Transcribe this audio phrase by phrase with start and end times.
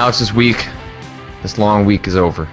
[0.00, 0.66] Alex, this week,
[1.42, 2.44] this long week is over.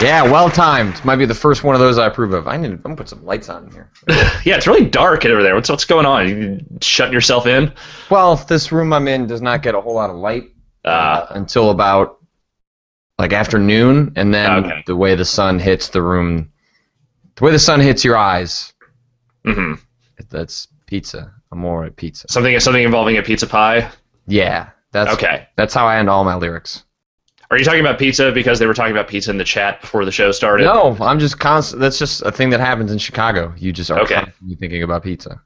[0.00, 1.04] Yeah, well timed.
[1.04, 2.46] Might be the first one of those I approve of.
[2.46, 2.70] I need.
[2.70, 3.90] I'm gonna put some lights on here.
[4.44, 5.56] yeah, it's really dark over there.
[5.56, 6.28] What's what's going on?
[6.28, 7.72] You shutting yourself in?
[8.10, 10.44] Well, this room I'm in does not get a whole lot of light
[10.84, 12.18] Uh, until about
[13.18, 14.84] like afternoon, and then Okay.
[14.86, 16.52] the way the sun hits the room,
[17.34, 18.72] the way the sun hits your eyes,
[19.44, 19.72] hmm
[20.30, 21.32] that's pizza.
[21.52, 22.26] Amore pizza.
[22.28, 23.88] Something something involving a pizza pie.
[24.26, 25.46] Yeah, that's Okay.
[25.56, 26.82] That's how I end all my lyrics.
[27.50, 30.04] Are you talking about pizza because they were talking about pizza in the chat before
[30.04, 30.64] the show started?
[30.64, 31.80] No, I'm just constant.
[31.80, 33.54] That's just a thing that happens in Chicago.
[33.56, 34.16] You just are Okay.
[34.16, 35.40] constantly thinking about pizza.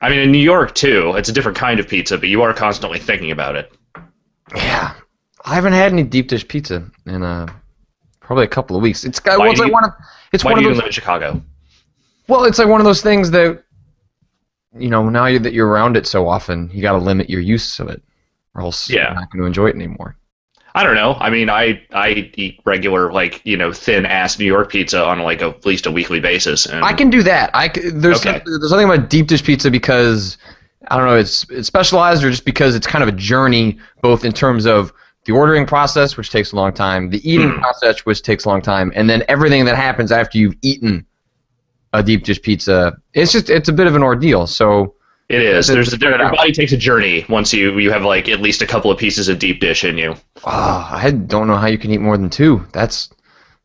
[0.00, 2.52] I mean, in New York too, it's a different kind of pizza, but you are
[2.52, 3.72] constantly thinking about it.
[4.54, 4.94] Yeah,
[5.44, 7.46] I haven't had any deep dish pizza in uh
[8.20, 9.04] probably a couple of weeks.
[9.04, 9.92] It's got Why well, it's like you- one of
[10.32, 10.78] it's Why one do of you those.
[10.78, 11.40] live in Chicago?
[12.26, 13.63] Well, it's like one of those things that
[14.78, 17.40] you know now you, that you're around it so often, you got to limit your
[17.40, 18.02] use of it,
[18.54, 19.04] or else Yeah.
[19.08, 20.16] you're not going to enjoy it anymore.
[20.76, 21.14] I don't know.
[21.20, 25.20] I mean, I I eat regular like you know thin ass New York pizza on
[25.20, 26.66] like a, at least a weekly basis.
[26.66, 27.50] And I can do that.
[27.54, 28.42] I there's Okay.
[28.44, 30.36] there's something about deep dish pizza because
[30.88, 34.24] I don't know it's it's specialized or just because it's kind of a journey both
[34.24, 34.92] in terms of
[35.26, 37.60] the ordering process which takes a long time, the eating Mhm.
[37.60, 41.06] process which takes a long time, and then everything that happens after you've eaten
[41.94, 42.96] a deep dish pizza.
[43.14, 44.46] It's just it's a bit of an ordeal.
[44.46, 44.94] So
[45.28, 45.68] It is.
[45.68, 48.66] There's a, your body takes a journey once you you have like at least a
[48.66, 50.16] couple of pieces of deep dish in you.
[50.44, 52.66] ah, I don't know how you can eat more than two.
[52.72, 53.10] That's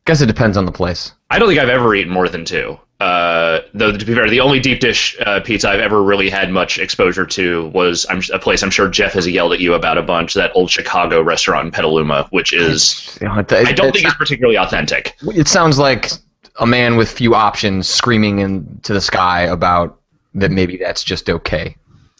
[0.06, 1.12] guess it depends on the place.
[1.28, 2.78] I don't think I've ever eaten more than two.
[3.00, 6.50] Uh, though to be fair, the only deep dish uh, pizza I've ever really had
[6.50, 9.96] much exposure to was I'm, a place I'm sure Jeff has yelled at you about
[9.96, 10.34] a bunch.
[10.34, 14.14] That old Chicago restaurant in Petaluma, which is You know, it, I don't think it's
[14.14, 15.16] particularly authentic.
[15.22, 16.10] It sounds like
[16.58, 20.00] a man with few options screaming into the sky about
[20.34, 21.76] that maybe that's just okay.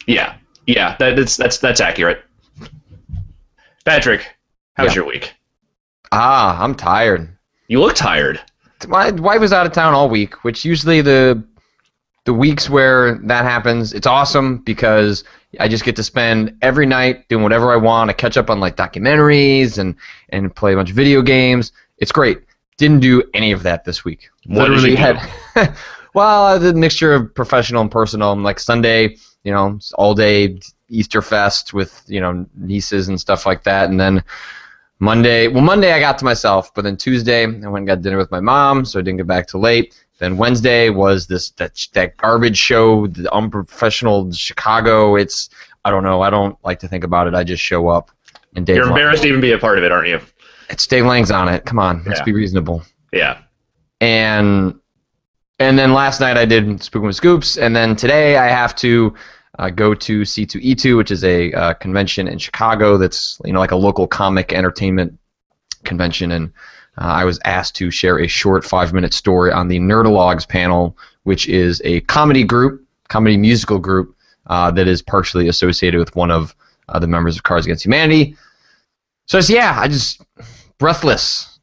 [0.07, 0.35] Yeah,
[0.67, 2.23] yeah, that, that's that's that's accurate.
[3.85, 4.25] Patrick,
[4.75, 4.97] how was Yeah.
[5.01, 5.33] your week?
[6.11, 7.29] Ah, I'm tired.
[7.67, 8.39] You look tired.
[8.87, 11.43] My wife was out of town all week, which usually the
[12.25, 15.23] the weeks where that happens, it's awesome because
[15.59, 18.09] I just get to spend every night doing whatever I want.
[18.11, 19.95] I catch up on like documentaries and
[20.29, 21.71] and play a bunch of video games.
[21.97, 22.41] It's great.
[22.81, 24.31] Didn't do any of that this week.
[24.47, 25.19] What did Literally had
[26.15, 28.35] well, a mixture of professional and personal.
[28.35, 30.59] Like Sunday, you know, all day
[30.89, 34.23] Easter fest with you know nieces and stuff like that, and then
[34.97, 38.17] Monday, well, Monday I got to myself, but then Tuesday I went and got dinner
[38.17, 40.03] with my mom, so I didn't get back till late.
[40.17, 45.17] Then Wednesday was this that that garbage show, the unprofessional Chicago.
[45.17, 45.51] It's
[45.85, 46.23] I don't know.
[46.23, 47.35] I don't like to think about it.
[47.35, 48.09] I just show up
[48.55, 48.77] and Dave.
[48.77, 50.19] You're embarrassed to even be a part of it, aren't you?
[50.71, 51.65] It's Dave Lang's on it.
[51.65, 52.25] Come on, let's Yeah.
[52.25, 52.83] be reasonable.
[53.11, 53.39] Yeah.
[53.99, 54.75] And
[55.59, 59.13] and then last night I did Spook with Scoops, and then today I have to
[59.59, 63.71] uh, go to C2E2, which is a uh, convention in Chicago that's you know like
[63.71, 65.17] a local comic entertainment
[65.83, 66.51] convention, and
[66.97, 71.47] uh, I was asked to share a short five-minute story on the Nerdologues panel, which
[71.47, 74.15] is a comedy group, comedy musical group
[74.47, 76.55] uh, that is partially associated with one of
[76.89, 78.35] uh, the members of Cards Against Humanity.
[79.27, 80.21] So yeah, I just
[80.81, 81.59] breathless.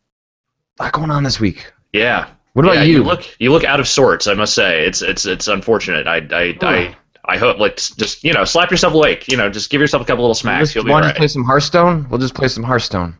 [0.78, 1.70] A lot going on this week.
[1.92, 2.30] Yeah.
[2.52, 3.02] What about yeah, you?
[3.02, 4.86] look you look out of sorts, I must say.
[4.86, 6.06] It's it's it's unfortunate.
[6.06, 9.28] I I I, I hope like just you know, slap yourself awake.
[9.28, 10.74] You know, just give yourself a couple little smacks.
[10.74, 12.08] You'll be want to play some Hearthstone?
[12.08, 13.18] We'll just play some Hearthstone.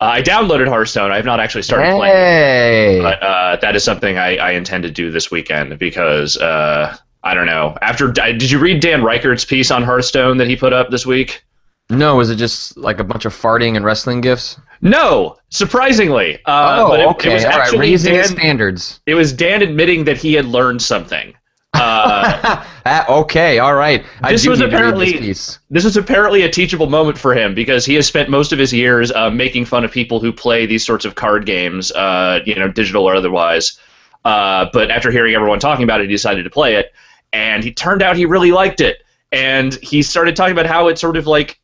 [0.00, 1.10] Uh, I downloaded Hearthstone.
[1.10, 2.14] I have not actually started playing.
[2.14, 3.00] Hey!
[3.02, 7.34] But uh, that is something I, I intend to do this weekend because uh, I
[7.34, 7.76] don't know.
[7.82, 11.44] After did you read Dan Ryckert's piece on Hearthstone that he put up this week?
[11.92, 14.58] No, is it just like a bunch of farting and wrestling gifs?
[14.80, 16.36] No, surprisingly.
[16.44, 17.30] Uh, oh, but it, okay.
[17.30, 17.72] It was All right.
[17.72, 19.00] Raising Dan, standards.
[19.06, 21.34] It was Dan admitting that he had learned something.
[21.74, 24.04] Uh, Ah, okay, all right.
[24.22, 27.32] I This was need to read apparently- this this is apparently a teachable moment for
[27.34, 30.32] him because he has spent most of his years uh, making fun of people who
[30.32, 33.78] play these sorts of card games, uh, you know, digital or otherwise.
[34.24, 36.92] Uh, but after hearing everyone talking about it, he decided to play it,
[37.32, 38.98] and he turned out he really liked it.
[39.32, 41.58] And he started talking about how it sort of like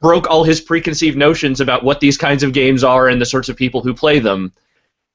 [0.00, 3.48] broke all his preconceived notions about what these kinds of games are and the sorts
[3.48, 4.52] of people who play them.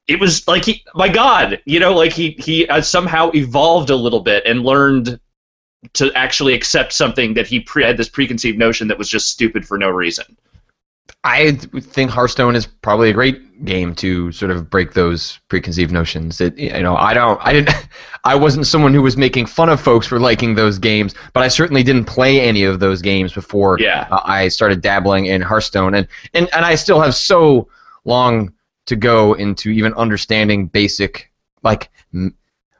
[0.08, 3.96] It was like he, my God, you know, like he he uh, somehow evolved a
[3.96, 5.20] little bit and learned
[5.94, 9.68] to actually accept something that he pre- had this preconceived notion that was just stupid
[9.68, 10.38] for no reason.
[11.24, 16.38] I think Hearthstone is probably a great game to sort of break those preconceived notions.
[16.38, 17.88] That you know, I don't, I didn't,
[18.25, 21.48] I wasn't someone who was making fun of folks for liking those games, but I
[21.48, 24.07] certainly didn't play any of those games before Yeah.
[24.12, 27.69] uh, I started dabbling in Hearthstone, and, and and I still have so
[28.04, 28.54] long
[28.86, 31.31] to go into even understanding basic
[31.63, 32.36] like m-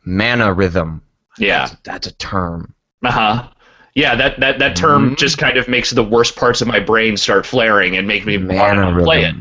[0.06, 1.02] mana rhythm.
[1.40, 1.66] Yeah.
[1.68, 2.74] That's, that's a term.
[3.04, 3.48] Uh huh.
[3.96, 5.18] Yeah, that that that term Mhm.
[5.18, 8.38] just kind of makes the worst parts of my brain start flaring and make me
[8.38, 9.36] want to play it.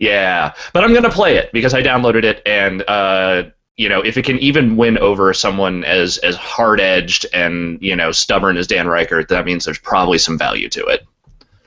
[0.00, 3.44] Yeah, but I'm gonna play it because I downloaded it, and uh,
[3.76, 7.94] you know, if it can even win over someone as as hard edged and you
[7.94, 11.06] know stubborn as Dan Ryckert, that means there's probably some value to it.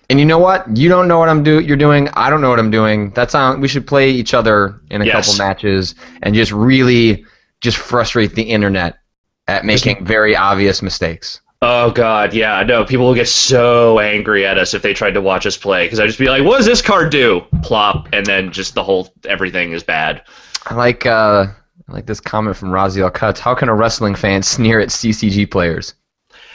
[0.10, 0.66] And you know what?
[0.76, 1.62] You don't know what I'm do.
[1.62, 2.10] You're doing.
[2.14, 3.12] I don't know what I'm doing.
[3.12, 3.62] That's on.
[3.62, 5.28] We should play each other in a Yes.
[5.28, 7.24] couple matches and just really
[7.62, 8.96] just frustrate the internet
[9.48, 11.40] at making very obvious mistakes.
[11.66, 15.22] Oh God, yeah, no, people will get so angry at us if they tried to
[15.22, 18.26] watch us play because I'd just be like, "What does this card do?" Plop, and
[18.26, 20.24] then just the whole everything is bad.
[20.66, 21.46] I like uh,
[21.88, 23.40] I like this comment from Raziel Cuts.
[23.40, 25.94] How can a wrestling fan sneer at CCG players?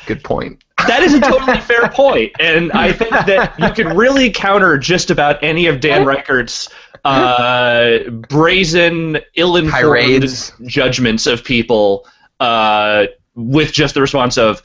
[0.04, 0.62] Good point.
[0.86, 5.10] That is a totally fair point, and I think that you could really counter just
[5.10, 6.68] about any of Dan Ryckert's
[7.06, 10.52] uh, brazen, ill-informed Tirades.
[10.66, 12.06] judgments of people
[12.40, 14.62] uh, with just the response of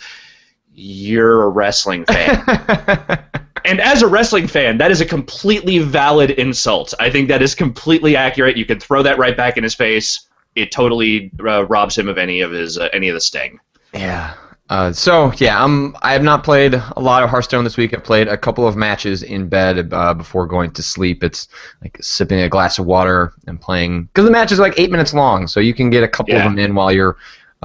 [0.73, 3.19] "You're a wrestling fan."
[3.65, 6.93] And as a wrestling fan, that is a completely valid insult.
[6.99, 8.57] I think that is completely accurate.
[8.57, 10.27] You can throw that right back in his face.
[10.55, 13.61] It totally uh, robs him of any of his uh, any of the sting.
[13.93, 14.33] Yeah.
[14.69, 15.95] Uh, so yeah, I'm.
[16.01, 17.93] I have not played a lot of Hearthstone this week.
[17.93, 21.23] I've played a couple of matches in bed uh, before going to sleep.
[21.23, 21.47] It's
[21.81, 25.13] like sipping a glass of water and playing because the matches are like eight minutes
[25.13, 26.39] long, so you can get a couple Yeah.
[26.45, 27.15] of them in while you're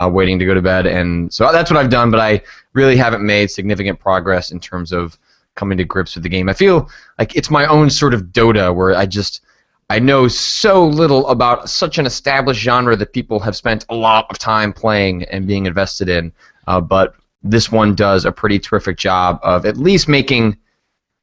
[0.03, 0.87] uh, waiting to go to bed.
[0.87, 2.11] And so that's what I've done.
[2.11, 2.43] But I
[2.73, 5.19] really haven't made significant progress in terms of
[5.55, 6.49] coming to grips with the game.
[6.49, 9.43] I feel like it's my own sort of Dota where I just
[9.91, 14.27] I know so little about such an established genre that people have spent a lot
[14.31, 16.33] of time playing and being invested in.
[16.67, 20.59] Uh, but this one does a pretty terrific job of at least making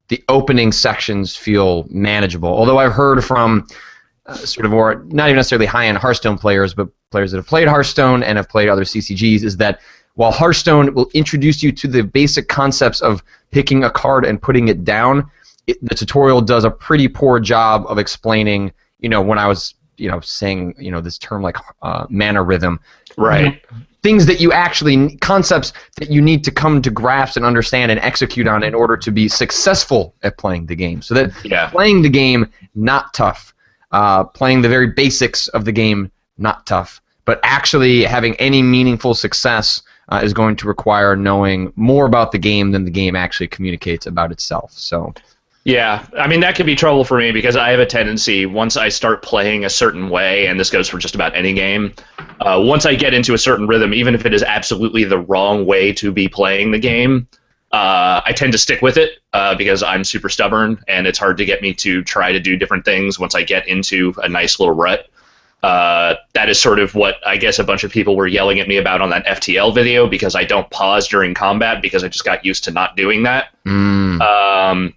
[0.07, 2.49] the opening sections feel manageable.
[2.49, 3.67] Although I've heard from
[4.27, 7.47] uh, sort of more, not even necessarily high end Hearthstone players, but players that have
[7.47, 9.81] played Hearthstone and have played other CCGs, is that
[10.15, 14.67] while Hearthstone will introduce you to the basic concepts of picking a card and putting
[14.69, 15.29] it down,
[15.67, 18.71] it, the tutorial does a pretty poor job of explaining.
[18.99, 22.43] You know, when I was you know saying you know this term like uh, mana
[22.43, 22.79] rhythm,
[23.17, 23.63] Right.
[24.03, 27.99] things that you actually concepts that you need to come to grasp and understand and
[28.01, 31.01] execute on in order to be successful at playing the game.
[31.01, 31.69] So that Yeah.
[31.69, 33.53] playing the game not tough,
[33.95, 39.13] uh, playing the very basics of the game not tough, but actually having any meaningful
[39.13, 43.47] success uh, is going to require knowing more about the game than the game actually
[43.47, 44.73] communicates about itself.
[44.73, 45.13] So
[45.63, 48.75] Yeah, I mean that could be trouble for me because I have a tendency once
[48.75, 51.93] I start playing a certain way, and this goes for just about any game.
[52.41, 55.65] Uh, once I get into a certain rhythm, even if it is absolutely the wrong
[55.65, 57.29] way to be playing the game,
[57.75, 61.35] uh, I tend to stick with it uh, because I'm super stubborn, and it's hard
[61.37, 64.59] to get me to try to do different things once I get into a nice
[64.59, 65.07] little rut.
[65.63, 68.67] Uh, that is sort of what I guess a bunch of people were yelling at
[68.67, 72.23] me about on that FTL video because I don't pause during combat because I just
[72.23, 73.47] got used to not doing that.
[73.65, 74.93] mm, Um,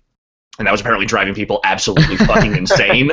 [0.59, 3.11] and that was apparently driving people absolutely fucking insane.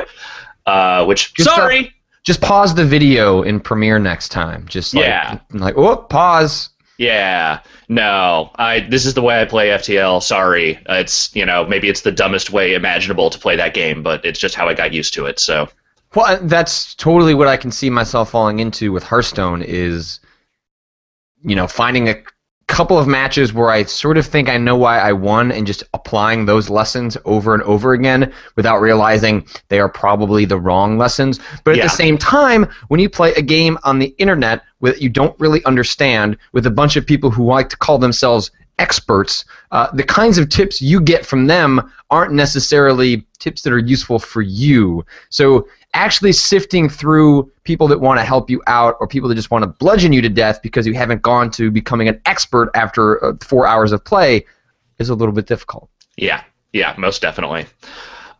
[0.66, 1.56] Uh, which Good stuff.
[1.56, 4.66] sorry, just pause the video in Premiere next time.
[4.68, 5.38] Just like, Yeah.
[5.52, 6.70] like oh pause.
[6.98, 10.22] yeah, no, I this is the way I play FTL.
[10.22, 14.24] Sorry, it's you know maybe it's the dumbest way imaginable to play that game, but
[14.24, 15.38] it's just how I got used to it.
[15.38, 15.68] So
[16.14, 20.20] Well, that's totally what I can see myself falling into with Hearthstone is,
[21.42, 22.22] you know, finding a
[22.68, 25.84] couple of matches where I sort of think I know why I won and just
[25.94, 31.38] applying those lessons over and over again without realizing they are probably the wrong lessons.
[31.62, 31.84] But at Yeah.
[31.84, 35.64] the same time, when you play a game on the internet that you don't really
[35.64, 40.36] understand with a bunch of people who like to call themselves experts, uh, the kinds
[40.36, 41.80] of tips you get from them
[42.10, 45.04] aren't necessarily tips that are useful for you.
[45.30, 49.50] So actually sifting through people that want to help you out or people that just
[49.50, 53.24] want to bludgeon you to death because you haven't gone to becoming an expert after
[53.24, 54.44] uh, four hours of play
[54.98, 55.88] is a little bit difficult.
[56.16, 57.66] yeah, yeah, most definitely.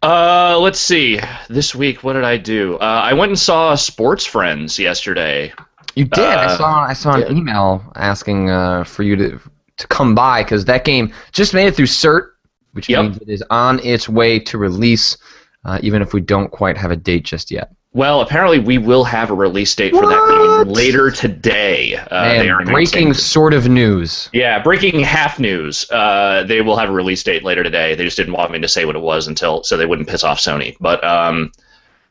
[0.03, 1.19] Uh, let's see.
[1.49, 2.77] This week, what did I do?
[2.77, 5.53] Uh, I went and saw Sports Friends yesterday.
[5.95, 6.25] You did.
[6.25, 6.85] I Uh, saw.
[6.85, 9.41] I saw an email asking uh, for you to
[9.79, 12.29] to come by because that game just made it through cert,
[12.73, 13.03] which Yep.
[13.03, 15.17] means it is on its way to release,
[15.67, 17.73] uh, even if we don't quite have a date just yet.
[17.93, 21.97] Well, apparently we will have a release date for that game later today.
[21.97, 24.29] Uh, are breaking sort of news.
[24.35, 25.91] Yeah, breaking half news.
[25.91, 27.95] Uh, they will have a release date later today.
[27.95, 30.25] They just didn't want me to say what it was until so they wouldn't piss
[30.25, 30.77] off Sony.
[30.79, 31.53] But um,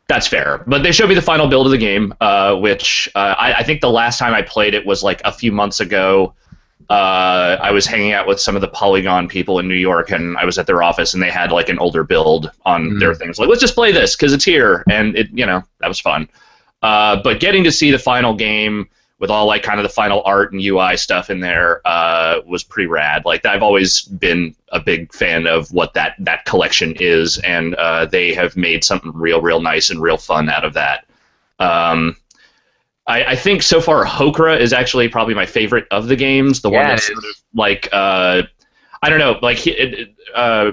[0.07, 0.63] that's fair.
[0.65, 3.63] But they showed me the final build of the game, uh, which uh, I, I
[3.63, 6.33] think the last time I played it was like a few months ago.
[6.89, 10.37] Uh, I was hanging out with some of the Polygon people in New York, and
[10.37, 12.99] I was at their office, and they had like an older build on Mhm.
[12.99, 13.39] their things.
[13.39, 16.29] Like, let's just play this because it's here, and it, you know, that was fun.
[16.83, 20.21] Uh, but getting to see the final game with all like kind of the final
[20.25, 23.23] art and UI stuff in there uh, was pretty rad.
[23.25, 28.05] Like I've always been a big fan of what that that collection is, and uh,
[28.05, 31.05] they have made something real, real nice and real fun out of that.
[31.59, 32.17] Um,
[33.07, 36.61] I, I, think so far Hokra is actually probably my favorite of the games.
[36.61, 38.43] The yeah, one that's sort of like uh,
[39.01, 40.71] I don't know, like it, uh,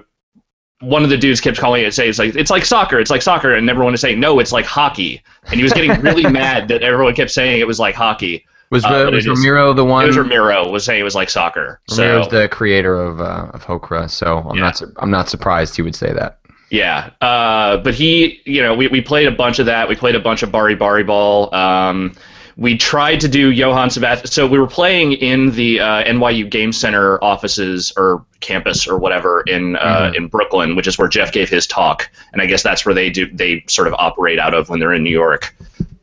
[0.80, 3.22] one of the dudes kept calling it, say it's like it's like soccer, it's like
[3.22, 6.68] soccer, and everyone was saying no, it's like hockey, and he was getting really mad
[6.68, 8.44] that everyone kept saying it was like hockey.
[8.70, 10.04] Was, uh, was Ramiro the one?
[10.04, 11.80] It was Ramiro was saying it was like soccer.
[11.90, 12.40] Ramiro's so.
[12.40, 14.62] the creator of uh, of Hokra, so I'm yeah.
[14.62, 16.38] not I'm not surprised he would say that.
[16.72, 19.90] Yeah, uh, but he, you know, we, we played a bunch of that.
[19.90, 21.54] We played a bunch of Bari Bari Ball.
[21.54, 22.14] Um,
[22.56, 24.28] we tried to do Johann Sebastian.
[24.28, 29.42] So we were playing in the uh, NYU Game Center offices or campus or whatever
[29.42, 30.14] in uh, mm-hmm.
[30.14, 33.10] in Brooklyn, which is where Jeff gave his talk, and I guess that's where they
[33.10, 35.54] do they sort of operate out of when they're in New York.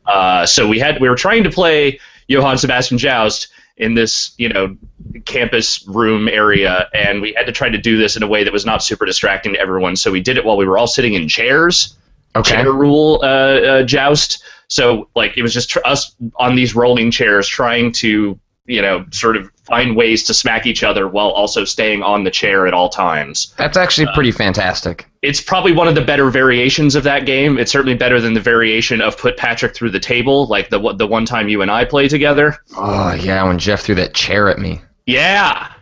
[0.06, 1.98] Uh, so we had we were trying to play
[2.28, 3.48] Johann Sebastian Joust
[3.80, 4.76] in this you know
[5.24, 8.52] campus room area, and we had to try to do this in a way that
[8.52, 9.96] was not super distracting to everyone.
[9.96, 11.96] So we did it while we were all sitting in chairs.
[12.36, 12.52] Okay.
[12.52, 14.44] Chair rule uh, uh, joust.
[14.68, 19.04] So like it was just tr- us on these rolling chairs trying to you know
[19.10, 22.74] sort of find ways to smack each other while also staying on the chair at
[22.74, 23.54] all times.
[23.56, 25.08] That's actually uh, pretty uh, fantastic.
[25.22, 27.58] It's probably one of the better variations of that game.
[27.58, 31.06] It's certainly better than the variation of put Patrick through the table, like the the
[31.06, 32.56] one time you and I played together.
[32.76, 34.80] Oh yeah, when Jeff threw that chair at me.
[35.06, 35.72] Yeah.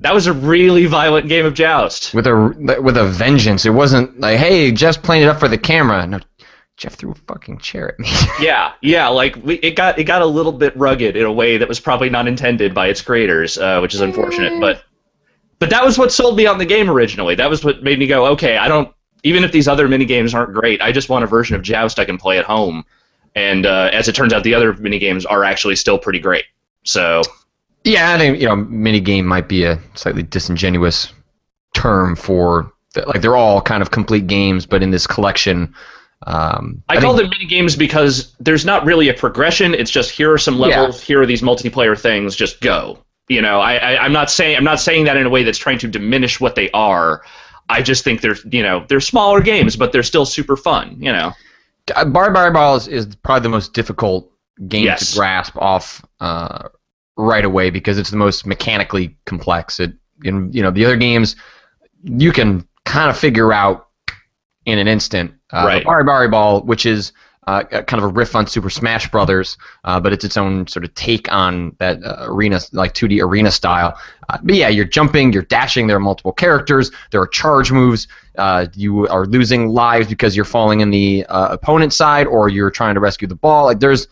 [0.00, 2.12] That was a really violent game of joust.
[2.14, 3.64] With a with a vengeance.
[3.64, 6.06] It wasn't like, hey, Jeff's playing it up for the camera.
[6.06, 6.20] No,
[6.76, 8.08] Jeff threw a fucking chair at me.
[8.40, 11.56] yeah, yeah, like we, it got it got a little bit rugged in a way
[11.56, 14.60] that was probably not intended by its creators, uh, which is unfortunate.
[14.60, 14.82] But
[15.58, 17.34] but that was what sold me on the game originally.
[17.36, 18.92] That was what made me go, okay, I don't.
[19.22, 21.98] Even if these other mini games aren't great, I just want a version of Joust
[21.98, 22.84] I can play at home.
[23.34, 26.44] And uh, as it turns out, the other mini games are actually still pretty great.
[26.82, 27.22] So.
[27.84, 31.12] Yeah, I think you know, mini game might be a slightly disingenuous
[31.74, 32.72] term for
[33.06, 35.74] like they're all kind of complete games, but in this collection
[36.24, 39.74] um, I, I call them mini games because there's not really a progression.
[39.74, 41.06] It's just here are some levels, yeah.
[41.06, 42.34] here are these multiplayer things.
[42.34, 42.98] Just go.
[43.28, 45.58] You know, I, I, I'm not saying I'm not saying that in a way that's
[45.58, 47.22] trying to diminish what they are.
[47.68, 50.96] I just think they're you know they're smaller games, but they're still super fun.
[50.98, 51.32] You know,
[51.86, 54.30] Bar Bar Ball is, is probably the most difficult
[54.68, 55.10] game yes.
[55.10, 56.68] to grasp off uh,
[57.16, 59.80] right away because it's the most mechanically complex.
[59.80, 61.36] It in you know the other games
[62.02, 63.88] you can kind of figure out
[64.66, 65.32] in an instant.
[65.54, 65.84] Uh, right.
[65.84, 67.12] Bari Bari Ball, which is
[67.46, 70.84] uh, kind of a riff on Super Smash Brothers, uh, but it's its own sort
[70.84, 73.98] of take on that uh, arena, like 2D arena style.
[74.28, 75.86] Uh, but yeah, you're jumping, you're dashing.
[75.86, 76.90] There are multiple characters.
[77.10, 78.08] There are charge moves.
[78.38, 82.70] Uh, you are losing lives because you're falling in the uh, opponent's side, or you're
[82.70, 83.66] trying to rescue the ball.
[83.66, 84.08] Like there's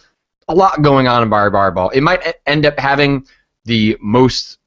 [0.49, 1.89] a lot going on in Bari Bari Ball.
[1.91, 3.27] It might end up having
[3.65, 4.59] the most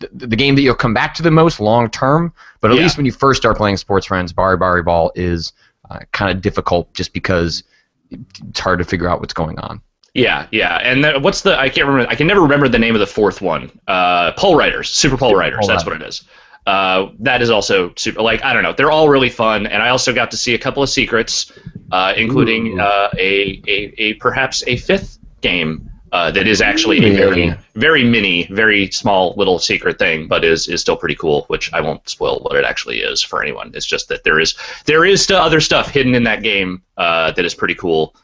[0.00, 2.32] the, the game that you'll come back to the most long term.
[2.60, 2.84] But at yeah.
[2.84, 5.52] least when you first start playing Sports Friends, Bari Bari Ball is
[5.90, 7.62] uh, kind of difficult just because
[8.10, 9.80] it's hard to figure out what's going on.
[10.14, 11.58] Yeah, yeah, and then what's the?
[11.58, 12.10] I can't remember.
[12.10, 13.70] I can never remember the name of the fourth one.
[13.86, 15.58] Uh, Pole Riders, Super Pole Riders.
[15.60, 16.24] Pole that's what it is.
[16.66, 18.22] Uh, that is also super.
[18.22, 20.58] Like I don't know, they're all really fun, and I also got to see a
[20.58, 21.52] couple of secrets,
[21.92, 27.16] uh, including uh, a, a a perhaps a fifth game uh, that is actually a
[27.16, 31.44] very very mini, very small little secret thing, but is is still pretty cool.
[31.48, 33.72] Which I won't spoil what it actually is for anyone.
[33.74, 37.32] It's just that there is there is still other stuff hidden in that game uh,
[37.32, 38.14] that is pretty cool.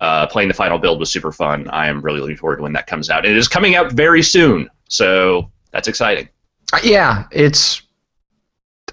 [0.00, 1.68] Uh, playing the final build was super fun.
[1.70, 3.24] I am really looking forward to when that comes out.
[3.24, 6.28] It is coming out very soon, so that's exciting.
[6.72, 7.82] Uh, yeah, it's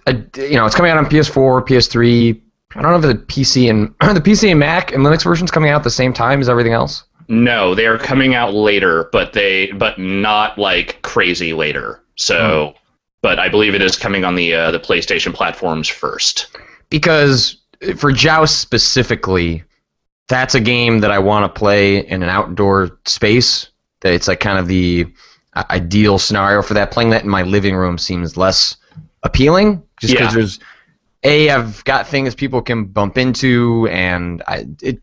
[0.05, 2.41] a, you know it's coming out on PS4, PS3.
[2.75, 5.71] I don't know if the PC and the PC and Mac and Linux versions coming
[5.71, 7.03] out at the same time as everything else.
[7.29, 12.01] No, they are coming out later, but they but not like crazy later.
[12.15, 12.77] So, hmm.
[13.21, 16.47] but I believe it is coming on the uh, the PlayStation platforms first.
[16.89, 17.57] Because
[17.97, 19.63] for Joust specifically,
[20.27, 23.69] that's a game that I want to play in an outdoor space.
[24.01, 25.05] That it's like kind of the
[25.69, 26.89] ideal scenario for that.
[26.89, 28.75] Playing that in my living room seems less
[29.21, 30.39] appealing, just because yeah.
[30.39, 30.59] there's
[31.23, 34.99] a I've got things people can bump into, and I, it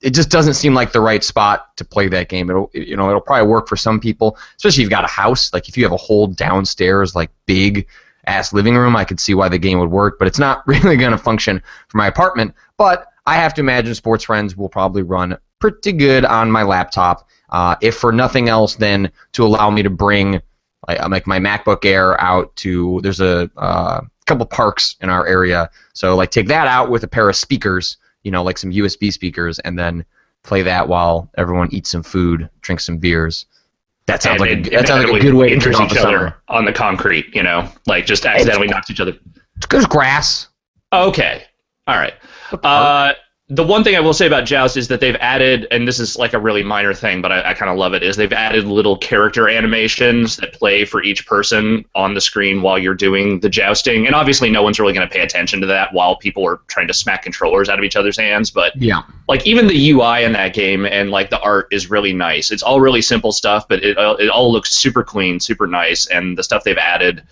[0.00, 2.50] it just doesn't seem like the right spot to play that game.
[2.50, 5.52] It'll you know it'll probably work for some people, especially if you've got a house.
[5.52, 7.86] Like if you have a whole downstairs like big
[8.26, 10.18] ass living room, I could see why the game would work.
[10.18, 12.54] But it's not really going to function for my apartment.
[12.76, 17.28] But I have to imagine Sports Friends will probably run pretty good on my laptop.
[17.50, 20.40] Uh, if for nothing else, than to allow me to bring
[20.86, 26.14] like, my MacBook Air out to there's a uh, couple parks in our area, so
[26.14, 27.96] like take that out with a pair of speakers
[28.28, 30.04] you know, like some USB speakers, and then
[30.42, 33.46] play that while everyone eats some food, drinks some beers.
[34.04, 36.18] That sounds like a, that sounds like a good way to off each the other
[36.18, 36.42] summer.
[36.48, 37.34] on the concrete.
[37.34, 39.14] You know, like just accidentally knocks each other.
[39.70, 40.48] Good grass.
[40.92, 41.44] Okay,
[41.86, 42.12] all right.
[42.62, 43.14] Uh,
[43.50, 46.18] the one thing I will say about Joust is that they've added, and this is
[46.18, 48.64] like a really minor thing, but I, I kind of love it, is they've added
[48.64, 53.48] little character animations that play for each person on the screen while you're doing the
[53.48, 54.04] jousting.
[54.06, 56.88] And obviously, no one's really going to pay attention to that while people are trying
[56.88, 58.50] to smack controllers out of each other's hands.
[58.50, 59.00] But Yeah.
[59.28, 62.50] like even the UI in that game and like the art is really nice.
[62.50, 66.36] It's all really simple stuff, but it it all looks super clean, super nice, and
[66.36, 67.22] the stuff they've added.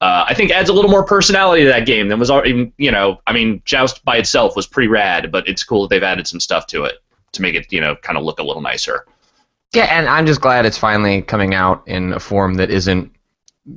[0.00, 2.90] Uh, I think adds a little more personality to that game than was already, you
[2.90, 6.26] know, I mean, Joust by itself was pretty rad, but it's cool that they've added
[6.26, 7.02] some stuff to it
[7.32, 9.04] to make it, you know, kind of look a little nicer.
[9.74, 13.12] Yeah, and I'm just glad it's finally coming out in a form that isn't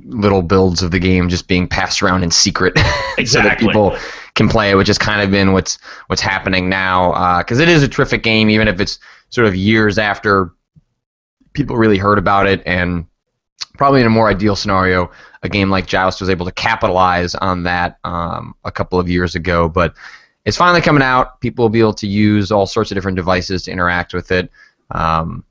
[0.04, 2.78] little builds of the game just being passed around in secret,
[3.26, 3.96] so that people
[4.34, 7.38] can play it, which has kind of been what's what's happening now.
[7.38, 8.98] Because it is a terrific game, even if it's
[9.28, 10.52] sort of years after
[11.52, 13.06] people really heard about it, and
[13.64, 15.10] probably in a more ideal scenario,
[15.42, 19.34] a game like Joust was able to capitalize on that um, a couple of years
[19.34, 19.94] ago, but.
[20.44, 21.40] It's finally coming out.
[21.40, 24.50] People will be able to use all sorts of different devices to interact with it.
[24.90, 25.44] Um,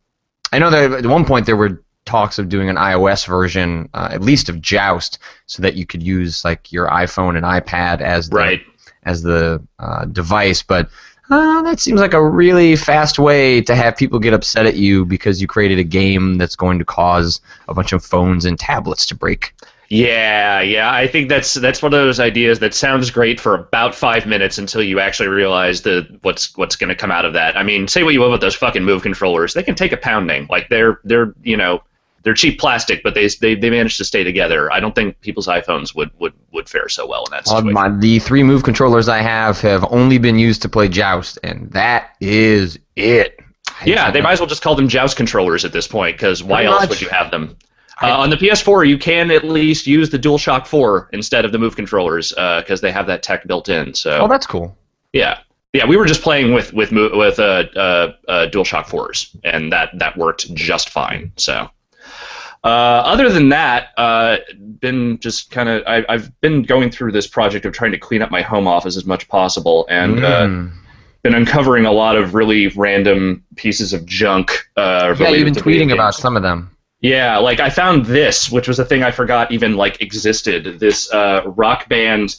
[0.51, 4.10] I know that at one point there were talks of doing an iOS version, uh,
[4.12, 8.27] at least of Joust, so that you could use like your iPhone and iPad as
[8.27, 8.62] the, Right.
[9.03, 10.62] as the uh, device.
[10.62, 10.89] But
[11.32, 15.06] uh, that seems like a really fast way to have people get upset at you
[15.06, 19.06] because you created a game that's going to cause a bunch of phones and tablets
[19.06, 19.54] to break.
[19.88, 20.94] Yeah, yeah.
[20.94, 24.58] I think that's that's one of those ideas that sounds great for about five minutes
[24.58, 27.58] until you actually realize the what's what's going to come out of that.
[27.58, 29.98] I mean, say what you will about those fucking Move controllers, they can take a
[29.98, 30.48] pounding.
[30.50, 31.82] Like they're they're you know
[32.24, 34.72] they're cheap plastic, but they they they manage to stay together.
[34.72, 37.74] I don't think people's iPhones would would would fare so well in that Uh, situation.
[37.74, 41.70] my, the three move controllers I have have only been used to play Joust, and
[41.72, 43.40] that is it.
[43.86, 46.66] Yeah, they might as well just call them Joust controllers at this point, because why
[46.66, 46.90] else much.
[46.90, 47.57] would you have them?
[48.03, 51.60] Uh, on the PS4, you can at least use the DualShock 4 instead of the
[51.60, 53.94] Move controllers, because they have that tech built in.
[53.94, 54.75] So Oh, that's cool.
[55.14, 55.40] yeah,
[55.74, 59.90] yeah, we were just playing with with with uh, uh, uh, DualShock 4s, and that
[59.98, 61.31] that worked just fine.
[61.38, 61.70] So.
[62.64, 64.38] Uh, other than that, uh,
[64.80, 68.30] been just kind of I've been going through this project of trying to clean up
[68.30, 70.72] my home office as much possible, and uh, Mm.
[71.24, 74.70] been uncovering a lot of really random pieces of junk.
[74.78, 76.70] Uh, yeah, you've been tweeting about some of them.
[77.02, 80.80] Yeah, like I found this, which was a thing I forgot even like existed.
[80.80, 82.36] This uh, rock band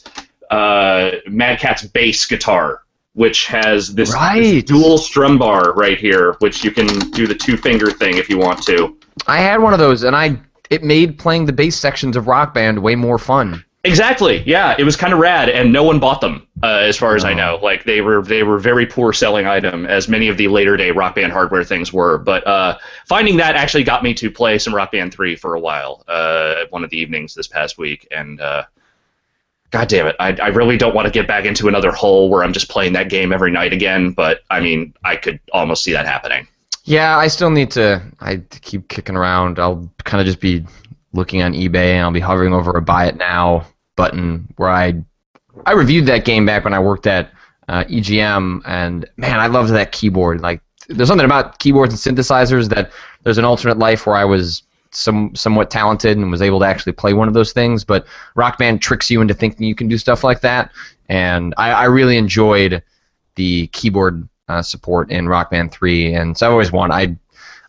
[0.49, 2.83] uh, Mad Catz bass guitar,
[3.13, 7.57] which has this, this dual strum bar right here, which you can do the two
[7.57, 8.97] finger thing if you want to.
[9.27, 10.37] I had one of those, and I
[10.69, 13.63] it made playing the bass sections of Rock Band way more fun.
[13.85, 14.41] Exactly.
[14.45, 17.25] Yeah, it was kind of rad, and no one bought them, uh, as far as
[17.25, 17.35] I Oh.
[17.35, 17.59] know.
[17.61, 20.91] Like they were they were very poor selling item, as many of the later day
[20.91, 22.17] Rock Band hardware things were.
[22.17, 25.59] But uh, finding that actually got me to play some Rock Band three for a
[25.59, 28.39] while, uh, one of the evenings this past week, and.
[28.41, 28.63] Uh,
[29.71, 30.15] God damn it!
[30.19, 32.93] I, I really don't want to get back into another hole where I'm just playing
[32.93, 34.11] that game every night again.
[34.11, 36.47] But I mean, I could almost see that happening.
[36.83, 38.01] Yeah, I still need to.
[38.19, 39.57] I keep kicking around.
[39.57, 40.65] I'll kind of just be
[41.13, 43.65] looking on eBay, and I'll be hovering over a buy it now
[43.95, 45.01] button where I
[45.65, 47.31] I reviewed that game back when I worked at
[47.69, 50.41] uh, EGM, and man, I loved that keyboard.
[50.41, 52.91] Like, there's something about keyboards and synthesizers that
[53.23, 56.91] there's an alternate life where I was some somewhat talented and was able to actually
[56.91, 57.85] play one of those things.
[57.85, 60.71] But Rock Band tricks you into thinking you can do stuff like that,
[61.07, 62.83] and I, I really enjoyed
[63.35, 67.17] the keyboard uh, support in Rock Band 3, and so I've always wanted, I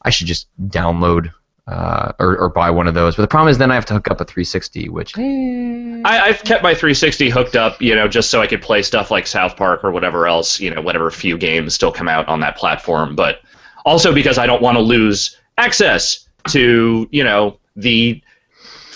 [0.07, 1.33] I should just download
[1.67, 3.17] uh, or, or buy one of those.
[3.17, 6.29] But the problem is then I have to hook up a 360, which eh, I,
[6.29, 9.27] I've kept my 360 hooked up, you know, just so I could play stuff like
[9.27, 12.57] South Park or whatever else, you know, whatever few games still come out on that
[12.57, 13.17] platform.
[13.17, 13.41] But
[13.87, 18.23] also because I don't want to lose access to, you know, the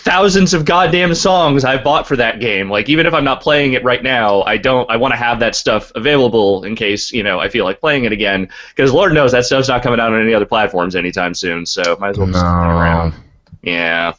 [0.09, 2.71] thousands of goddamn songs I've bought for that game.
[2.71, 4.89] Like even if I'm not playing it right now, I don't.
[4.91, 8.05] I want to have that stuff available in case you know I feel like playing
[8.05, 8.49] it again.
[8.75, 11.67] Because Lord knows that stuff's not coming out on any other platforms anytime soon.
[11.67, 13.15] So might as well just around.
[13.63, 14.13] Yeah,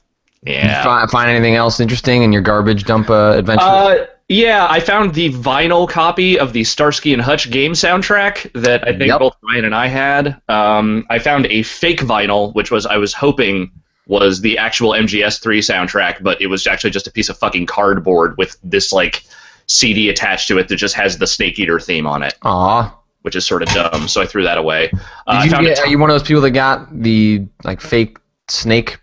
[0.43, 0.83] Did you yeah.
[0.83, 3.63] fi- find anything else interesting in your garbage dump uh, adventure?
[3.65, 8.83] Uh, yeah, I found the vinyl copy of the Starsky and Hutch game soundtrack that
[8.87, 9.19] I think Yep.
[9.19, 10.39] both Ryan and I had.
[10.49, 13.71] Um, I found a fake vinyl, which was I was hoping
[14.09, 18.35] was the actual MGS3 soundtrack, but it was actually just a piece of fucking cardboard
[18.37, 19.23] with this like
[19.67, 22.93] CD attached to it that just has the Snake Eater theme on it, Aw.
[23.21, 24.07] which is sort of dumb.
[24.07, 24.89] So I threw that away.
[24.91, 27.79] Uh, I Did you get, are you one of those people that got the like
[27.79, 28.17] fake
[28.49, 28.99] snake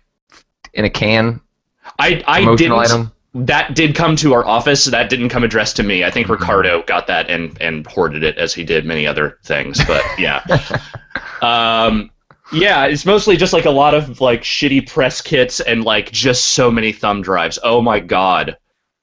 [0.73, 1.39] in a can
[1.99, 2.73] I I didn't.
[2.77, 3.11] item?
[3.33, 4.85] That did come to our office.
[4.85, 6.03] That didn't come addressed to me.
[6.03, 6.31] I think Mhm.
[6.39, 9.79] Ricardo got that and, and hoarded it as he did many other things.
[9.85, 10.41] But yeah,
[11.41, 12.09] Um,
[12.51, 16.47] yeah, it's mostly just like a lot of like shitty press kits and like just
[16.47, 17.59] so many thumb drives.
[17.63, 18.57] Oh my god.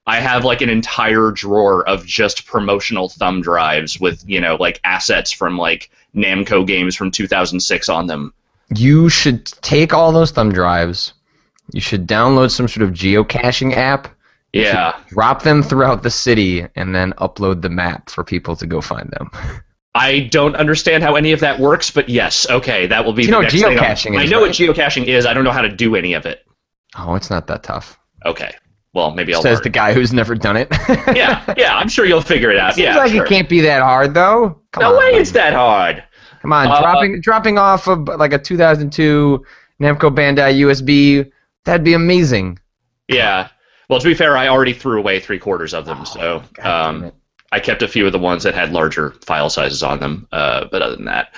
[0.07, 4.81] I have like an entire drawer of just promotional thumb drives with, you know, like
[4.85, 8.33] assets from like Namco games from 2006 on them.
[8.75, 11.15] You should take all those thumb drives.
[11.73, 14.09] You should download some sort of geocaching app.
[14.53, 14.95] You Yeah.
[15.09, 19.11] Drop them throughout the city and then upload the map for people to go find
[19.11, 19.31] them.
[19.95, 23.27] I don't understand how any of that works, but yes, okay, that will be You
[23.29, 25.25] the know geocaching I know what geocaching is.
[25.25, 26.45] I don't know how to do any of it.
[26.97, 27.99] Oh, it's not that tough.
[28.27, 28.53] Okay.
[28.93, 29.63] Well, maybe I'll Says learn.
[29.65, 30.69] the guy who's never done it.
[31.17, 32.75] yeah, yeah, I'm sure you'll figure it out.
[32.75, 33.25] Seems yeah, like sure.
[33.25, 34.61] it can't be that hard though.
[34.73, 35.23] Come no on, way buddy.
[35.23, 36.03] it's that hard.
[36.43, 39.45] Come on, Uh, dropping dropping off of like a 2002
[39.81, 41.31] Namco Bandai USB.
[41.65, 42.59] That'd be amazing.
[43.09, 43.49] Yeah.
[43.89, 46.97] Well, to be fair, I already threw away three quarters of them, so God damn
[46.97, 47.15] um, it.
[47.55, 50.27] I kept a few of the ones that had larger file sizes on them.
[50.33, 51.33] Uh, but other than that,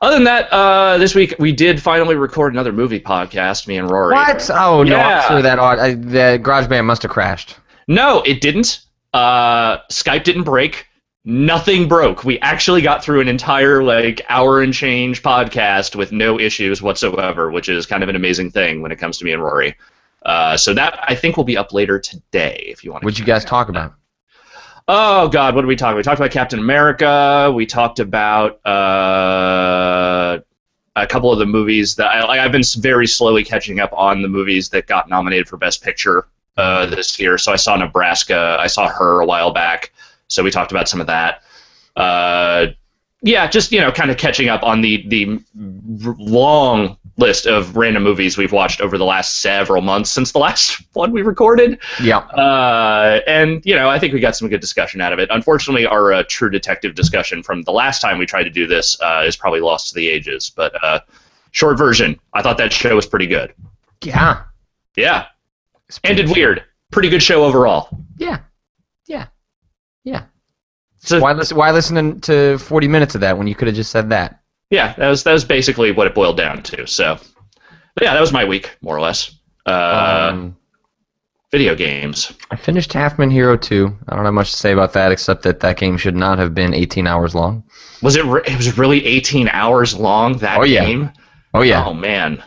[0.00, 3.68] other than that, uh, this week we did finally record another movie podcast.
[3.68, 4.12] Me and Rory.
[4.12, 4.50] What?
[4.50, 4.96] Oh no!
[4.96, 5.20] Yeah.
[5.20, 7.56] I'm sure that I, the GarageBand must have crashed.
[7.86, 8.80] No, it didn't.
[9.14, 10.88] Uh, Skype didn't break.
[11.24, 12.24] Nothing broke.
[12.24, 17.52] We actually got through an entire like hour and change podcast with no issues whatsoever,
[17.52, 19.76] which is kind of an amazing thing when it comes to me and Rory.
[20.26, 23.04] Uh, so that I think will be up later today if you want.
[23.04, 23.94] What'd you guys talk about?
[24.88, 25.90] Oh God, what did we talk?
[25.90, 25.98] about?
[25.98, 27.52] We talked about Captain America.
[27.54, 30.40] We talked about uh,
[30.96, 34.28] a couple of the movies that I, I've been very slowly catching up on the
[34.28, 37.38] movies that got nominated for Best Picture uh, this year.
[37.38, 38.56] So I saw Nebraska.
[38.58, 39.92] I saw her a while back.
[40.28, 41.42] So we talked about some of that.
[41.94, 42.66] Uh,
[43.22, 48.02] yeah, just you know, kind of catching up on the the long list of random
[48.02, 51.78] movies we've watched over the last several months since the last one we recorded.
[52.02, 52.18] Yeah.
[52.18, 55.28] Uh, and you know, I think we got some good discussion out of it.
[55.30, 59.00] Unfortunately, our uh, True Detective discussion from the last time we tried to do this
[59.00, 60.50] uh, is probably lost to the ages.
[60.54, 61.00] But uh,
[61.50, 63.54] short version, I thought that show was pretty good.
[64.02, 64.44] Yeah.
[64.96, 65.26] Yeah,
[66.04, 66.64] ended weird.
[66.90, 67.88] Pretty good show overall.
[68.18, 68.40] Yeah.
[69.06, 69.26] Yeah.
[70.04, 70.24] Yeah.
[70.98, 71.56] So Why listen?
[71.56, 74.41] Why listen to 40 minutes of that when you could have just said that?
[74.72, 76.86] Yeah, that was that was basically what it boiled down to.
[76.86, 77.18] So,
[77.94, 79.34] but yeah, that was my week more or less.
[79.66, 80.56] Uh, um,
[81.50, 82.32] video games.
[82.50, 83.98] I finished Half Minute Hero 2.
[84.08, 86.54] I don't have much to say about that except that that game should not have
[86.54, 87.62] been 18 hours long.
[88.00, 88.24] Was it?
[88.24, 90.38] Re- it was really 18 hours long.
[90.38, 90.86] That Oh, yeah.
[90.86, 91.10] game.
[91.52, 91.84] Oh yeah.
[91.84, 92.42] Oh man,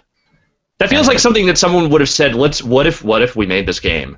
[0.79, 2.33] that feels like something that someone would have said.
[2.33, 2.63] Let's.
[2.63, 3.03] What if?
[3.03, 4.17] What if we made this game,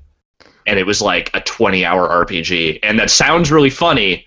[0.65, 4.26] and it was like a 20-hour RPG, and that sounds really funny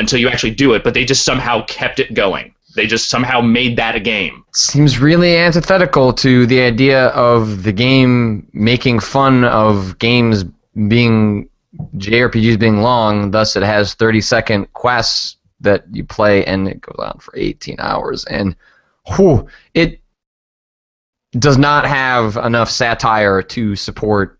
[0.00, 2.52] until you actually do it, but they just somehow kept it going.
[2.76, 4.44] They just somehow made that a game.
[4.52, 10.44] Seems really antithetical to the idea of the game making fun of games
[10.88, 11.48] being
[11.96, 13.30] JRPGs being long.
[13.30, 17.76] Thus, it has 30 second quests that you play, and it goes on for 18
[17.80, 18.24] hours.
[18.26, 18.54] And
[19.16, 20.00] whew, it
[21.32, 24.38] does not have enough satire to support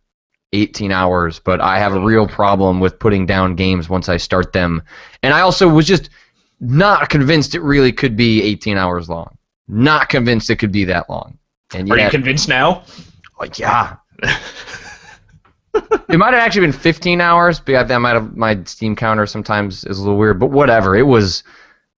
[0.53, 1.41] 18 hours.
[1.41, 4.83] But I have a real problem with putting down games once I start them.
[5.23, 6.11] And I also was just
[6.61, 9.37] not convinced it really could be 18 hours long.
[9.69, 11.39] Not convinced it could be that long.
[11.75, 12.85] And Are you convinced now?
[13.41, 13.97] like, yeah.
[15.75, 19.85] it might have actually been 15 hours, but that might have my Steam counter sometimes
[19.85, 20.39] is a little weird.
[20.41, 21.43] But whatever, it was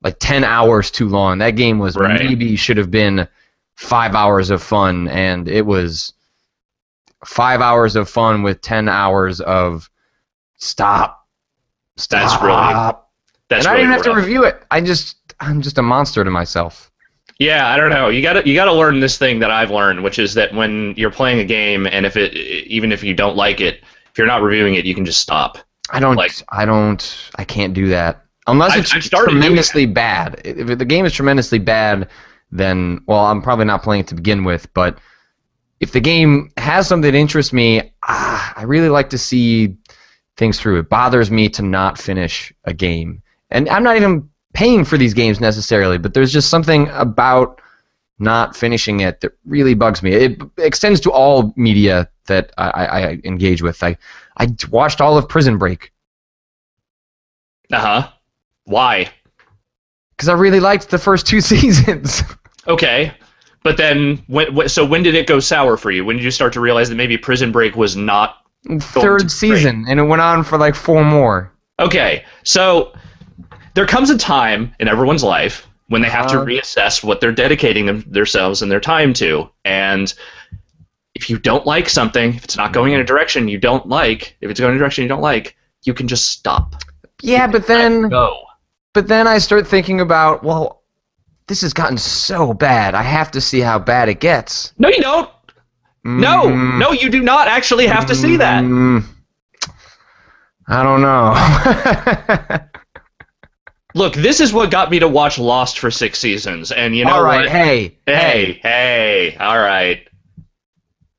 [0.03, 1.39] like 10 hours too long.
[1.39, 2.21] That game was Right.
[2.21, 3.29] maybe should have been
[3.77, 6.13] five hours of fun, and it was
[7.25, 9.89] five hours of fun with 10 hours of
[10.57, 11.27] stop.
[11.97, 12.21] Stop.
[12.31, 12.95] That's really-
[13.49, 14.63] That's and I really didn't have to review it.
[14.71, 16.91] I just, I'm just a monster to myself.
[17.39, 18.09] Yeah, I don't know.
[18.09, 20.53] You got to you got to learn this thing that I've learned, which is that
[20.53, 24.19] when you're playing a game, and if it even if you don't like it, if
[24.19, 25.57] you're not reviewing it, you can just stop.
[25.91, 26.17] I don't.
[26.17, 27.31] Like- I don't.
[27.37, 30.41] I can't do that unless I've- it's tremendously bad.
[30.45, 32.09] If the game is tremendously bad,
[32.51, 34.67] then well, I'm probably not playing it to begin with.
[34.75, 34.99] But
[35.79, 39.77] if the game has something that interests me, ah, I really like to see
[40.37, 40.81] things through.
[40.81, 45.15] It bothers me to not finish a game, and I'm not even paying for these
[45.15, 45.99] games necessarily.
[45.99, 47.61] But there's just something about
[48.19, 50.13] not finishing it that really bugs me.
[50.13, 53.83] It extends to all media that I, I, engage with.
[53.83, 53.97] I
[54.37, 55.93] I watched all of Prison Break
[57.73, 58.09] Uh huh.
[58.65, 59.11] Why?
[60.19, 62.23] because I really liked the first two seasons.
[62.67, 63.15] Okay,
[63.63, 66.05] but then when, so when did it go sour for you?
[66.05, 68.37] When did you start to realize that maybe Prison Break was not
[68.81, 71.53] Third season, and it went on for like four more.
[71.79, 72.93] Okay, so
[73.79, 76.45] there comes a time in everyone's life when they have to Uh.
[76.45, 79.49] reassess what they're dedicating them, themselves and their time to.
[79.65, 80.13] And
[81.15, 84.37] if you don't like something, if it's not going in a direction you don't like,
[84.41, 86.75] if it's going in a direction you don't like, you can just stop.
[87.23, 88.37] Yeah, but then Go.
[88.95, 90.83] but then I start thinking about well,
[91.47, 92.97] this has gotten so bad.
[92.97, 94.73] I have to see how bad it gets.
[94.77, 95.31] No, you don't.
[96.03, 98.65] No, Mm, no, you do not actually have to see that.
[98.65, 99.05] mm,
[100.67, 102.59] I don't know.
[103.99, 107.15] Look, this is what got me to watch Lost for six seasons, and you know
[107.15, 107.49] All right, what?
[107.49, 110.07] hey, Hey, hey, all right.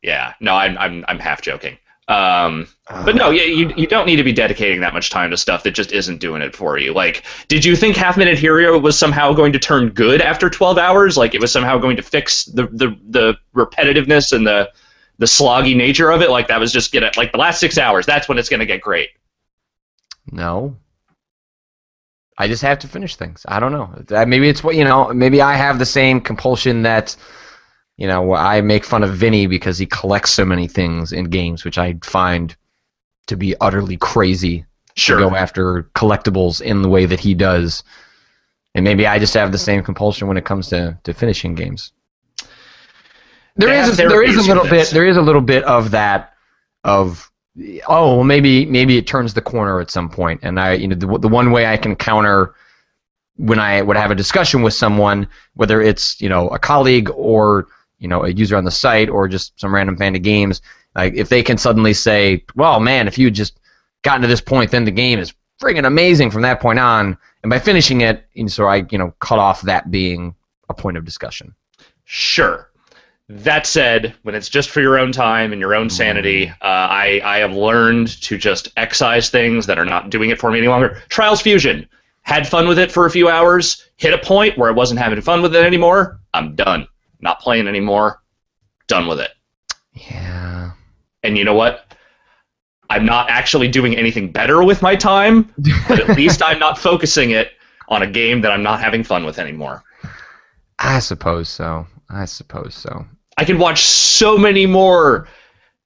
[0.01, 1.77] Yeah, no, I'm I'm I'm half joking.
[2.07, 5.35] Um, but no, yeah, you you don't need to be dedicating that much time to
[5.35, 6.93] stuff that just isn't doing it for you.
[6.93, 10.77] Like, did you think Half Minute Hero was somehow going to turn good after 12
[10.77, 11.17] hours?
[11.17, 14.71] Like, it was somehow going to fix the the the repetitiveness and the
[15.17, 16.29] the sloggy nature of it?
[16.29, 18.05] Like, that was just gonna like the last six hours.
[18.05, 19.09] That's when it's gonna get great.
[20.31, 20.77] No.
[22.39, 23.45] I just have to finish things.
[23.47, 24.25] I don't know.
[24.25, 25.13] Maybe it's what you know.
[25.13, 27.15] Maybe I have the same compulsion that,
[27.97, 31.65] you know, I make fun of Vinny because he collects so many things in games,
[31.65, 32.55] which I find
[33.27, 35.17] to be utterly crazy Sure.
[35.19, 37.83] to go after collectibles in the way that he does.
[38.75, 41.93] And maybe I just have the same compulsion when it comes to, to finishing games.
[43.55, 45.91] There They is a, there is a little bit there is a little bit of
[45.91, 46.33] that
[46.83, 47.29] of
[47.87, 50.39] oh well maybe maybe it turns the corner at some point.
[50.43, 52.55] And I you know the, the one way I can counter
[53.37, 57.67] when I would have a discussion with someone whether it's you know a colleague or
[57.99, 60.61] you know a user on the site or just some random fan of games
[60.95, 63.59] like if they can suddenly say well man if you just
[64.01, 67.17] gotten to this point then the game is friggin' amazing from that point on.
[67.43, 70.35] And by finishing it know, so I you know cut off that being
[70.69, 71.53] a point of discussion.
[72.05, 72.68] Sure.
[73.31, 77.21] That said, when it's just for your own time and your own sanity, uh, I,
[77.23, 80.67] I have learned to just excise things that are not doing it for me any
[80.67, 81.01] longer.
[81.09, 81.87] Trials Fusion.
[82.23, 85.21] Had fun with it for a few hours, hit a point where I wasn't having
[85.21, 86.19] fun with it anymore.
[86.33, 86.87] I'm done.
[87.21, 88.21] Not playing anymore.
[88.87, 89.31] Done with it.
[89.93, 90.71] yeah
[91.23, 91.93] And you know what?
[92.89, 95.53] I'm not actually doing anything better with my time,
[95.87, 97.51] but at least I'm not focusing it
[97.87, 99.83] on a game that I'm not having fun with anymore.
[100.79, 103.05] I suppose so I suppose so
[103.39, 105.27] I can watch so many more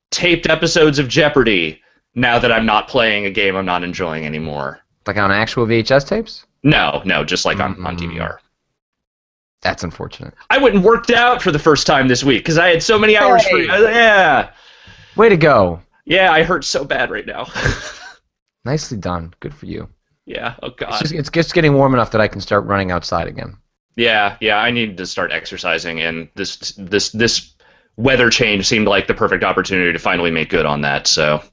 [0.09, 1.79] taped episodes of Jeopardy
[2.15, 4.79] now that I'm not playing a game I'm not enjoying anymore.
[5.05, 6.45] Like on actual VHS tapes?
[6.63, 7.99] No, no, just like on, on Mm.
[8.17, 8.37] DVR.
[9.61, 10.33] That's unfortunate.
[10.49, 12.97] I went and worked out for the first time this week because I had so
[12.97, 13.51] many hours Hey.
[13.51, 13.69] free.
[13.69, 14.49] Uh, Yeah,
[15.15, 15.79] Way to go.
[16.05, 17.45] yeah, I hurt so bad right now.
[18.65, 19.31] Nicely done.
[19.41, 19.87] Good for you.
[20.25, 20.99] yeah, oh It's god.
[21.01, 23.57] just, it's just getting warm enough that I can start running outside again.
[23.95, 27.53] Yeah, yeah, I need to start exercising, and this this this
[27.97, 31.05] weather change seemed like the perfect opportunity to finally make good on that.
[31.05, 31.43] So,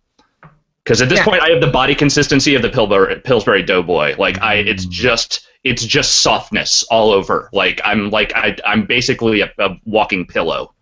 [0.82, 1.24] because at this Yeah.
[1.26, 4.16] point, I have the body consistency of the Pillsbury, Pillsbury Doughboy.
[4.18, 4.90] Like I, it's Mm.
[4.90, 7.50] just it's just softness all over.
[7.52, 10.74] Like I'm like I I'm basically a, a walking pillow.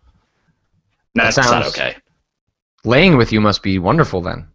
[1.15, 1.97] That That's not okay.
[2.85, 4.47] Laying with you must be wonderful then.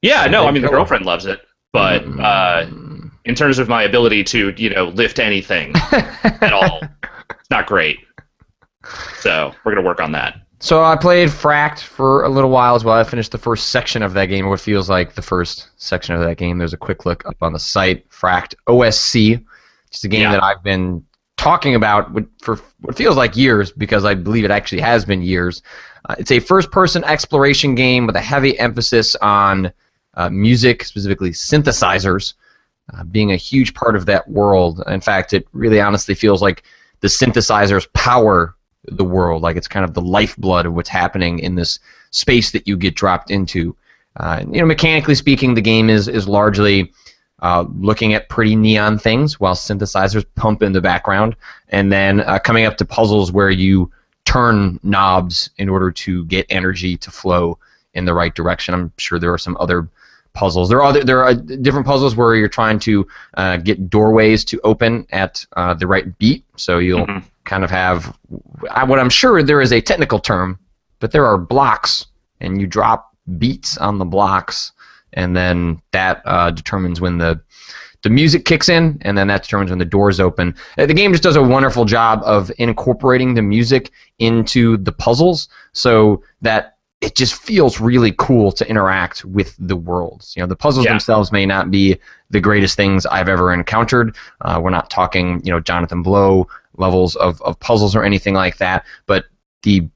[0.00, 1.40] Yeah, no, I mean the girlfriend loves it,
[1.72, 2.81] but uh, Mm.
[3.24, 6.80] In terms of my ability to you know lift anything at all,
[7.30, 7.98] it's not great.
[9.18, 10.38] So we're gonna work on that.
[10.58, 12.94] So I played Fract for a little while as well.
[12.96, 16.14] I finished the first section of that game, or what feels like the first section
[16.14, 16.58] of that game.
[16.58, 18.08] There's a quick look up on the site.
[18.10, 19.44] Fract OSC,
[19.90, 20.32] just a game Yeah.
[20.32, 21.04] that I've been
[21.36, 25.62] talking about for what feels like years because I believe it actually has been years.
[26.08, 29.72] Uh, it's a first-person exploration game with a heavy emphasis on
[30.14, 32.34] uh, music, specifically synthesizers,
[32.92, 34.82] uh, being a huge part of that world.
[34.86, 36.62] In fact, it really honestly feels like
[37.00, 39.42] the synthesizers power the world.
[39.42, 41.78] Like it's kind of the lifeblood of what's happening in this
[42.10, 43.76] space that you get dropped into.
[44.16, 46.92] Uh, you know, mechanically speaking, the game is is largely
[47.40, 51.34] uh, looking at pretty neon things while synthesizers pump in the background,
[51.70, 53.90] and then uh, coming up to puzzles where you
[54.24, 57.58] turn knobs in order to get energy to flow
[57.94, 58.74] in the right direction.
[58.74, 59.88] I'm sure there are some other
[60.34, 60.68] puzzles.
[60.68, 64.60] There are other, there are different puzzles where you're trying to uh, get doorways to
[64.64, 66.44] open at uh, the right beat.
[66.56, 67.22] So you'll Mhm.
[67.44, 68.16] kind of have
[68.70, 70.58] I- what I'm sure there is a technical term,
[71.00, 72.06] but there are blocks,
[72.40, 74.72] and you drop beats on the blocks,
[75.12, 77.40] and then that uh, determines when the
[78.02, 80.52] the music kicks in, and then that determines when the doors open.
[80.76, 85.48] Uh, The game just does a wonderful job of incorporating the music into the puzzles,
[85.72, 86.71] so that
[87.02, 90.34] it just feels really cool to interact with the worlds.
[90.36, 90.92] You know, the puzzles Yeah.
[90.92, 91.98] themselves may not be
[92.30, 94.14] the greatest things I've ever encountered.
[94.40, 96.46] Uh, we're not talking, you know, Jonathan Blow
[96.78, 99.26] levels of, of puzzles or anything like that, but
[99.64, 99.88] the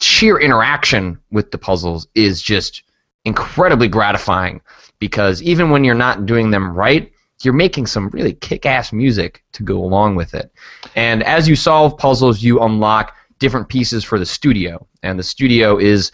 [0.00, 2.84] sheer interaction with the puzzles is just
[3.24, 4.60] incredibly gratifying
[5.00, 9.64] because even when you're not doing them right, you're making some really kick-ass music to
[9.64, 10.52] go along with it.
[10.94, 15.76] And as you solve puzzles, you unlock different pieces for the studio, and the studio
[15.76, 16.12] is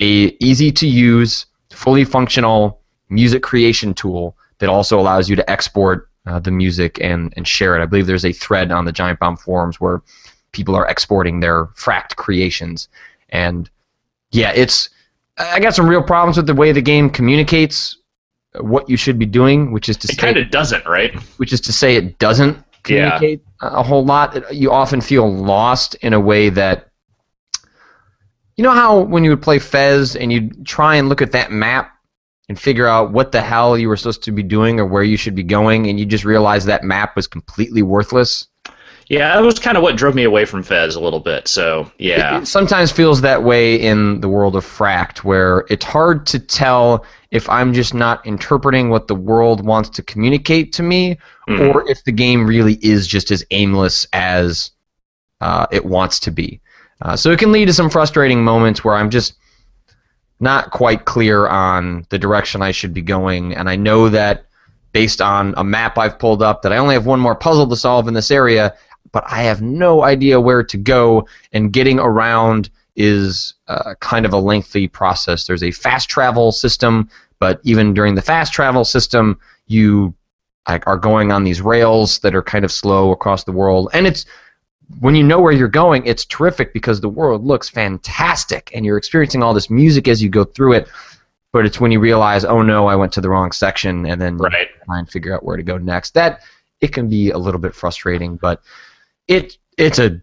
[0.00, 6.08] a easy to use, fully functional music creation tool that also allows you to export
[6.26, 7.82] uh, the music and and share it.
[7.82, 10.02] I believe there's a thread on the Giant Bomb forums where
[10.52, 12.88] people are exporting their Fract creations,
[13.30, 13.70] and
[14.30, 14.90] yeah, it's
[15.38, 17.96] I got some real problems with the way the game communicates
[18.60, 21.14] what you should be doing, which is to It say kind of doesn't, right?
[21.38, 22.62] which is to say it doesn't Yeah.
[23.10, 24.52] communicate a whole lot.
[24.54, 26.87] You often feel lost in a way that
[28.58, 31.52] you know how when you would play Fez and you'd try and look at that
[31.52, 31.92] map
[32.48, 35.16] and figure out what the hell you were supposed to be doing or where you
[35.16, 38.48] should be going and you just realize that map was completely worthless.
[39.06, 41.46] Yeah, that was kind of what drove me away from Fez a little bit.
[41.46, 46.26] So yeah, It sometimes feels that way in the world of Fract, where it's hard
[46.26, 51.16] to tell if I'm just not interpreting what the world wants to communicate to me,
[51.48, 51.74] Mhm.
[51.74, 54.72] or if the game really is just as aimless as
[55.40, 56.60] uh, it wants to be.
[57.02, 59.34] Uh, so it can lead to some frustrating moments where I'm just
[60.40, 64.46] not quite clear on the direction I should be going, and I know that
[64.92, 67.76] based on a map I've pulled up that I only have one more puzzle to
[67.76, 68.74] solve in this area,
[69.12, 74.32] but I have no idea where to go, and getting around is uh, kind of
[74.32, 75.46] a lengthy process.
[75.46, 77.08] There's a fast travel system,
[77.38, 80.14] but even during the fast travel system, you
[80.68, 84.06] like, are going on these rails that are kind of slow across the world, and
[84.06, 84.26] it's
[85.00, 88.96] when you know where you're going, it's terrific because the world looks fantastic, and you're
[88.96, 90.88] experiencing all this music as you go through it.
[91.52, 94.38] But it's when you realize, oh no, I went to the wrong section, and then
[94.38, 94.68] right.
[94.84, 96.14] try and figure out where to go next.
[96.14, 96.42] That
[96.80, 98.62] it can be a little bit frustrating, but
[99.26, 100.20] it it's a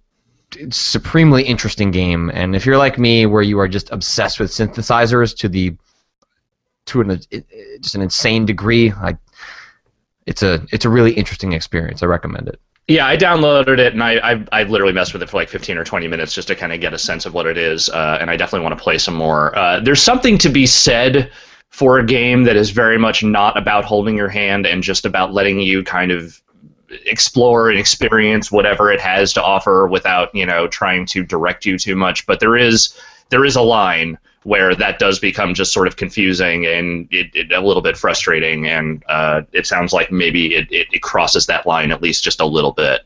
[0.55, 2.31] it's supremely interesting game.
[2.33, 5.75] And if you're like me, where you are just obsessed with synthesizers to the
[6.87, 7.45] to an it,
[7.81, 9.17] just an insane degree, I
[10.25, 12.03] it's a it's a really interesting experience.
[12.03, 12.59] I recommend it.
[12.87, 15.77] Yeah, I downloaded it and I, I I literally messed with it for like 15
[15.77, 18.19] or 20 minutes just to kind of get a sense of what it is, uh,
[18.21, 19.57] and I definitely want to play some more.
[19.57, 21.31] Uh, there's something to be said
[21.71, 25.33] for a game that is very much not about holding your hand and just about
[25.33, 26.39] letting you kind of
[27.07, 31.79] explore and experience whatever it has to offer without you know trying to direct you
[31.79, 32.27] too much.
[32.27, 32.95] But there is
[33.29, 37.51] there is a line where that does become just sort of confusing and it, it,
[37.51, 41.65] a little bit frustrating, and uh, it sounds like maybe it, it, it crosses that
[41.65, 43.01] line at least just a little bit.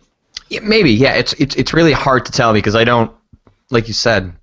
[0.49, 0.91] Yeah, maybe.
[0.91, 3.09] Yeah, it's it's it's really hard to tell because I don't,
[3.69, 4.33] like you said,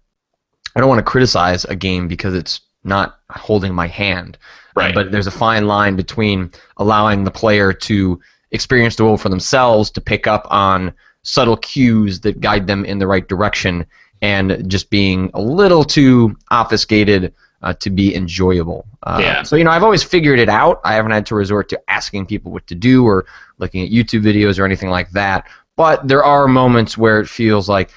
[0.74, 4.38] I don't want to criticize a game because it's not holding my hand.
[4.74, 4.94] Right.
[4.94, 9.90] but there's a fine line between allowing the player to experience the world for themselves,
[9.92, 13.86] to pick up on subtle cues that guide them in the right direction,
[14.22, 18.86] and just being a little too obfuscated uh, to be enjoyable.
[19.02, 19.42] Uh, Yeah.
[19.42, 20.80] So you know, I've always figured it out.
[20.84, 23.26] I haven't had to resort to asking people what to do or
[23.58, 25.48] looking at YouTube videos or anything like that.
[25.76, 27.90] But there are moments where it feels like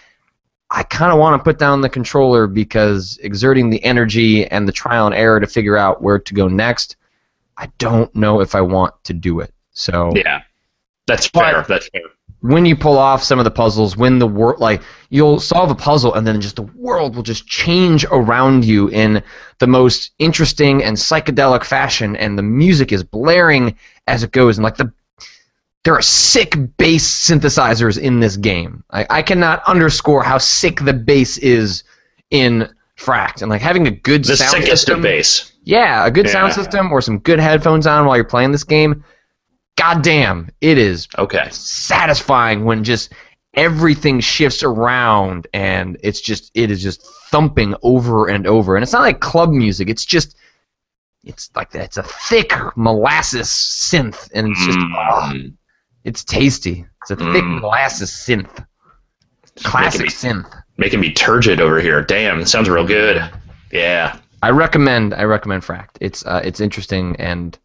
[0.71, 4.71] I kind of want to put down the controller because exerting the energy and the
[4.71, 6.95] trial and error to figure out where to go next,
[7.58, 9.53] I don't know if I want to do it.
[9.71, 10.41] So Yeah,
[11.08, 11.65] that's But- fair.
[11.67, 12.01] That's fair.
[12.41, 15.75] When you pull off some of the puzzles, when the world like you'll solve a
[15.75, 19.21] puzzle and then just the world will just change around you in
[19.60, 23.75] the most interesting and psychedelic fashion, and the music is blaring
[24.08, 24.91] as it goes, and like the
[25.84, 28.84] there are sick bass synthesizers in this game.
[28.91, 31.84] I, I cannot underscore how sick the bass is
[32.32, 34.97] in Fract, and like having a good The sound sickest system.
[34.97, 35.54] of bass.
[35.63, 39.04] Yeah, a good sound system or some good headphones on while you're playing this game.
[39.79, 41.47] God damn, it is Okay.
[41.51, 43.13] satisfying when just
[43.55, 48.93] everything shifts around and it's just it is just thumping over and over and it's
[48.93, 50.37] not like club music it's just
[51.25, 55.53] it's like it's a thick molasses synth and it's just Mm.
[56.03, 57.59] it's tasty it's a thick Mm.
[57.61, 58.65] molasses synth
[59.63, 62.01] classic Making me, synth making me turgid over here.
[62.03, 63.17] Damn, it sounds real good.
[63.71, 64.15] Yeah.
[64.43, 67.57] i recommend i recommend fract it's uh, it's interesting and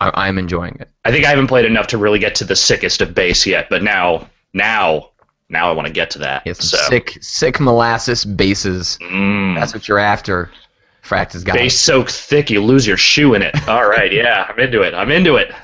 [0.00, 2.56] I, i'm enjoying it I think I haven't played enough to really get to the
[2.56, 5.10] sickest of bass yet, but now, now,
[5.48, 6.42] now I want to get to that.
[6.44, 10.50] it's so, sick sick molasses bases mm, that's what you're after
[11.04, 11.60] fract has got it.
[11.60, 13.54] bass so thick you lose your shoe in it.
[13.68, 14.94] All right, yeah, I'm into it.
[14.94, 15.54] I'm into it.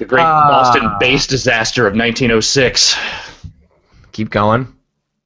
[0.00, 0.48] The great Ah.
[0.48, 2.96] Boston bass disaster of 1906.
[4.10, 4.66] keep going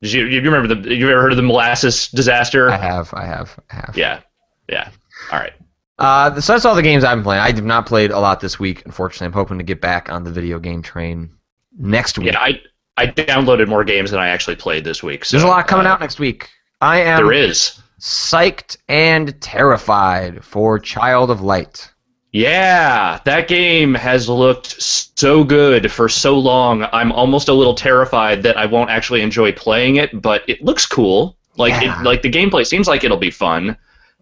[0.03, 0.95] Did you, you remember the?
[0.95, 2.71] You ever heard of the molasses disaster?
[2.71, 3.95] I have, I have, I have.
[3.97, 4.21] Yeah,
[4.69, 4.91] yeah.
[5.33, 5.55] All right.
[5.99, 7.41] Uh, so that's all the games I've been playing.
[7.43, 9.27] I have not played a lot this week, unfortunately.
[9.27, 11.31] I'm hoping to get back on the video game train
[11.79, 12.33] next week.
[12.33, 12.61] Yeah, I
[12.97, 15.25] I downloaded more games than I actually played this week.
[15.25, 16.49] So, There's a lot coming uh, out next week.
[16.81, 17.81] I am There is.
[18.01, 21.91] psyched and terrified for Child of Light.
[22.33, 26.83] Yeah, that game has looked so good for so long.
[26.93, 30.85] I'm almost a little terrified that I won't actually enjoy playing it, but it looks
[30.87, 31.37] cool.
[31.57, 32.01] Like Yeah.
[32.01, 33.77] it, like the gameplay seems like it'll be fun,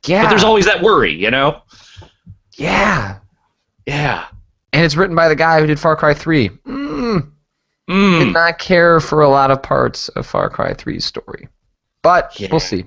[0.06, 1.62] Yeah, but there's always that worry, you know?
[2.56, 3.18] yeah,
[3.86, 4.26] Yeah.
[4.72, 6.48] and it's written by the guy who did Far Cry 3.
[6.48, 7.20] Mm,
[7.88, 8.32] did Mm.
[8.32, 11.48] not care for a lot of parts of Far Cry 3's story,
[12.02, 12.48] but Yeah.
[12.50, 12.86] we'll see.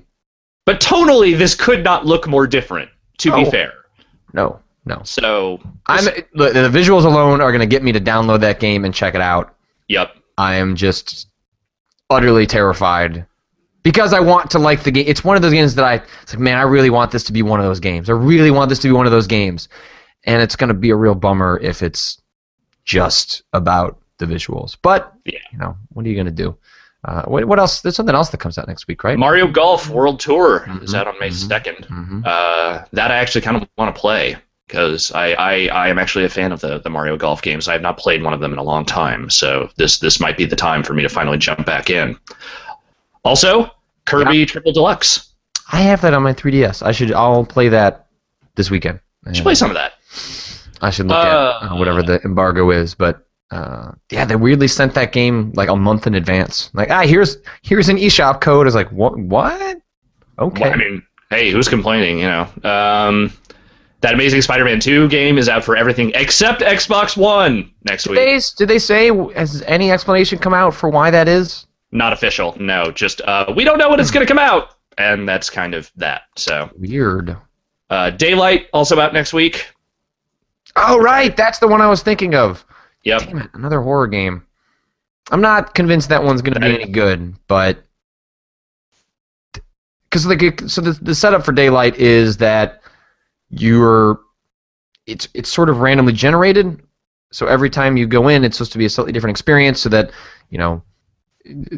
[0.64, 2.90] But tonally, this could not look more different.
[3.18, 3.50] To be Oh.
[3.50, 3.72] fair,
[4.34, 5.00] No, no.
[5.04, 8.84] so I'm the, the visuals alone are going to get me to download that game
[8.84, 9.54] and check it out.
[9.88, 10.14] Yep.
[10.36, 11.28] I am just
[12.10, 13.24] utterly terrified
[13.86, 15.04] because I want to like the game.
[15.06, 17.32] It's one of those games that I it's like, man, I really want this to
[17.32, 18.10] be one of those games.
[18.10, 19.68] I really want this to be one of those games,
[20.24, 22.20] and it's going to be a real bummer if it's
[22.84, 24.76] just about the visuals.
[24.82, 25.38] But Yeah.
[25.52, 26.56] you know, what are you going to do?
[27.04, 27.80] Uh, what, what else?
[27.80, 29.16] There's something else that comes out next week, right?
[29.16, 31.48] Mario Golf World Tour is Mhm, out on May mhm.
[31.48, 31.84] 2nd.
[31.86, 35.98] hmm Uh, that I actually kind of want to play because I, I, I am
[36.00, 37.68] actually a fan of the, the Mario Golf games.
[37.68, 40.36] I have not played one of them in a long time, so this this might
[40.36, 42.18] be the time for me to finally jump back in.
[43.24, 43.70] Also,
[44.06, 45.32] Kirby Triple Deluxe.
[45.72, 46.82] I have that on my 3DS.
[46.84, 47.12] I should.
[47.12, 48.06] I'll play that
[48.54, 49.00] this weekend.
[49.32, 49.94] Should play some of that.
[50.80, 54.68] I should look Uh, at uh, whatever the embargo is, but uh, yeah, they weirdly
[54.68, 56.70] sent that game like a month in advance.
[56.74, 58.66] Like, ah, here's here's an eShop code.
[58.66, 59.18] I was like, what?
[59.18, 59.78] What?
[60.38, 60.60] Okay.
[60.62, 62.18] Well, I mean, hey, who's complaining?
[62.18, 63.32] You know, um,
[64.02, 68.18] that Amazing Spider-Man 2 game is out for everything except Xbox One next did week.
[68.20, 71.65] they did they say has any explanation come out for why that is?
[71.92, 72.56] Not official.
[72.58, 75.74] No, just uh, we don't know when it's going to come out, and that's kind
[75.74, 76.22] of that.
[76.36, 77.36] So, Weird.
[77.90, 79.66] uh, Daylight also out next week.
[80.74, 82.64] Oh right, that's the one I was thinking of.
[83.04, 83.22] Yep.
[83.22, 84.44] Damn it, another horror game.
[85.30, 87.82] I'm not convinced that one's going to be any good, but
[90.10, 92.82] because like so the the setup for Daylight is that
[93.48, 94.20] you're
[95.06, 96.82] it's it's sort of randomly generated.
[97.32, 99.88] So every time you go in, it's supposed to be a slightly different experience, so
[99.88, 100.10] that
[100.50, 100.82] you know,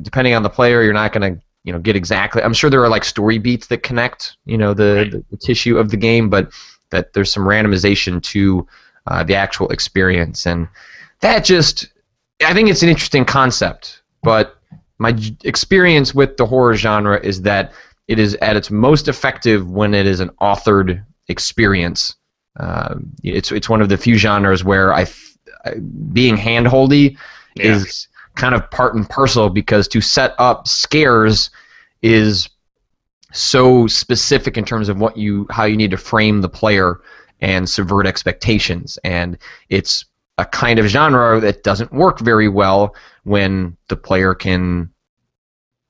[0.02, 2.42] depending on the player, you're not going to you know get exactly.
[2.42, 5.10] I'm sure there are like story beats that connect you know the, Right.
[5.12, 6.50] the, the tissue of the game, but
[6.90, 8.66] that there's some randomization to
[9.06, 10.68] uh, the actual experience, and
[11.20, 11.88] that just
[12.44, 14.56] I think it's an interesting concept, but
[14.98, 17.72] my j- experience with the horror genre is that
[18.08, 22.14] it is at its most effective when it is an authored experience.
[22.58, 25.74] Uh, it's it's one of the few genres where I, f- I
[26.12, 27.16] being handholdy
[27.54, 27.76] Yeah.
[27.76, 28.08] is
[28.38, 31.50] kind of part and parcel because to set up scares
[32.00, 32.48] is
[33.32, 37.00] so specific in terms of what you how you need to frame the player
[37.40, 38.98] and subvert expectations.
[39.04, 39.36] And
[39.68, 40.04] it's
[40.38, 44.90] a kind of genre that doesn't work very well when the player can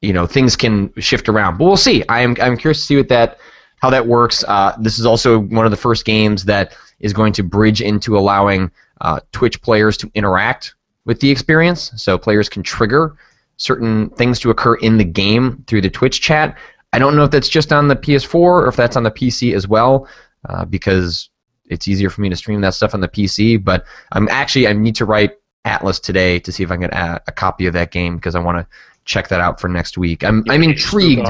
[0.01, 1.59] you know things can shift around.
[1.59, 2.03] But we'll see.
[2.09, 3.39] I'm, I'm curious to see what that
[3.83, 4.43] how that works.
[4.49, 8.19] Uh, this is also one of the first games that is going to bridge into
[8.19, 8.71] allowing
[9.03, 10.75] uh, twitch players to interact
[11.09, 13.17] with the experience so players can trigger
[13.57, 16.57] certain things to occur in the game through the twitch chat
[16.93, 19.53] i don't know if that's just on the ps4 or if that's on the pc
[19.55, 20.07] as well
[20.49, 21.31] uh, because
[21.69, 23.63] it's easier for me to stream that stuff on the PC.
[23.63, 25.33] But I'm actually I need to write
[25.65, 28.41] Atlus today to see if I can get a, copy of that game because I
[28.41, 28.67] want to
[29.05, 30.25] check that out for next week.
[30.25, 31.29] I'm I'm intrigued,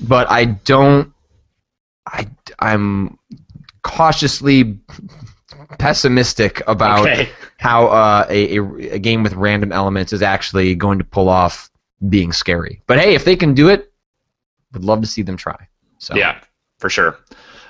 [0.00, 1.12] but I don't.
[2.06, 2.26] I
[2.58, 3.18] I'm
[3.82, 4.78] cautiously
[5.78, 7.30] pessimistic about Okay.
[7.58, 11.70] how uh, a, a a game with random elements is actually going to pull off
[12.08, 12.82] being scary.
[12.86, 13.92] But hey, if they can do it,
[14.72, 15.56] would love to see them try.
[15.98, 16.40] So Yeah,
[16.78, 17.18] for sure.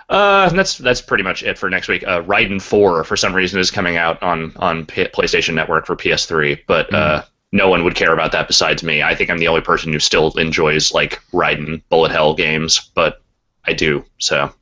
[0.09, 2.03] Uh, and that's that's pretty much it for next week.
[2.07, 5.97] Uh, Raiden 4 for some reason is coming out on on P- PlayStation Network for
[5.97, 7.23] PS3, but uh,
[7.53, 9.03] no one would care about that besides me.
[9.03, 13.23] I think I'm the only person who still enjoys like Raiden bullet hell games, but
[13.65, 14.05] I do.
[14.19, 14.53] So,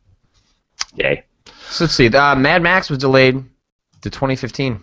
[0.94, 1.24] yay.
[1.70, 2.08] So let's see.
[2.08, 3.36] Uh, Mad Max was delayed
[4.02, 4.82] to 2015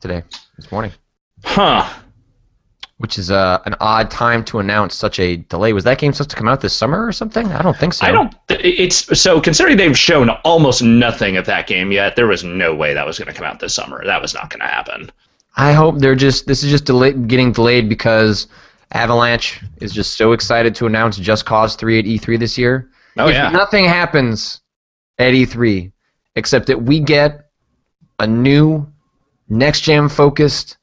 [0.00, 0.22] today,
[0.56, 0.92] this morning,
[1.44, 1.88] Huh.
[2.98, 5.72] which is uh, an odd time to announce such a delay.
[5.72, 7.46] Was that game supposed to come out this summer or something?
[7.52, 8.06] I don't think so.
[8.06, 8.34] I don't.
[8.48, 12.16] It's so considering they've shown almost nothing of that game yet.
[12.16, 14.04] There was no way that was going to come out this summer.
[14.04, 15.10] That was not going to happen.
[15.56, 16.46] I hope they're just.
[16.46, 18.46] This is just delay, getting delayed because
[18.92, 22.88] Avalanche is just so excited to announce Just Cause 3 at E3 this year.
[23.18, 23.50] Oh if yeah.
[23.50, 24.60] nothing happens
[25.18, 25.92] at E3
[26.36, 27.50] except that we get
[28.18, 28.86] a new
[29.48, 30.76] next gen focused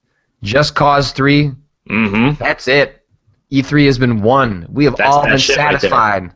[0.43, 1.51] Just Cause 3
[1.89, 2.43] Mm-hmm.
[2.43, 3.03] That's it.
[3.51, 4.67] E3 has been won.
[4.69, 6.35] We have That's all been shit right satisfied.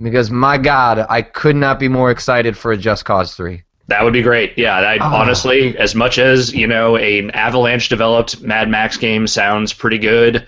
[0.00, 3.60] because my God, I could not be more excited for a Just Cause 3.
[3.88, 4.56] That would be great.
[4.56, 5.20] Yeah, I, Ah.
[5.20, 10.46] honestly, as much as you know, an Avalanche developed Mad Max game sounds pretty good.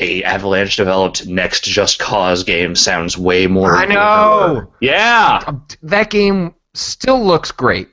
[0.00, 3.76] A Avalanche developed next Just Cause game sounds way more.
[3.76, 4.72] I know.
[4.80, 5.40] Yeah.
[5.82, 7.88] That game still looks great.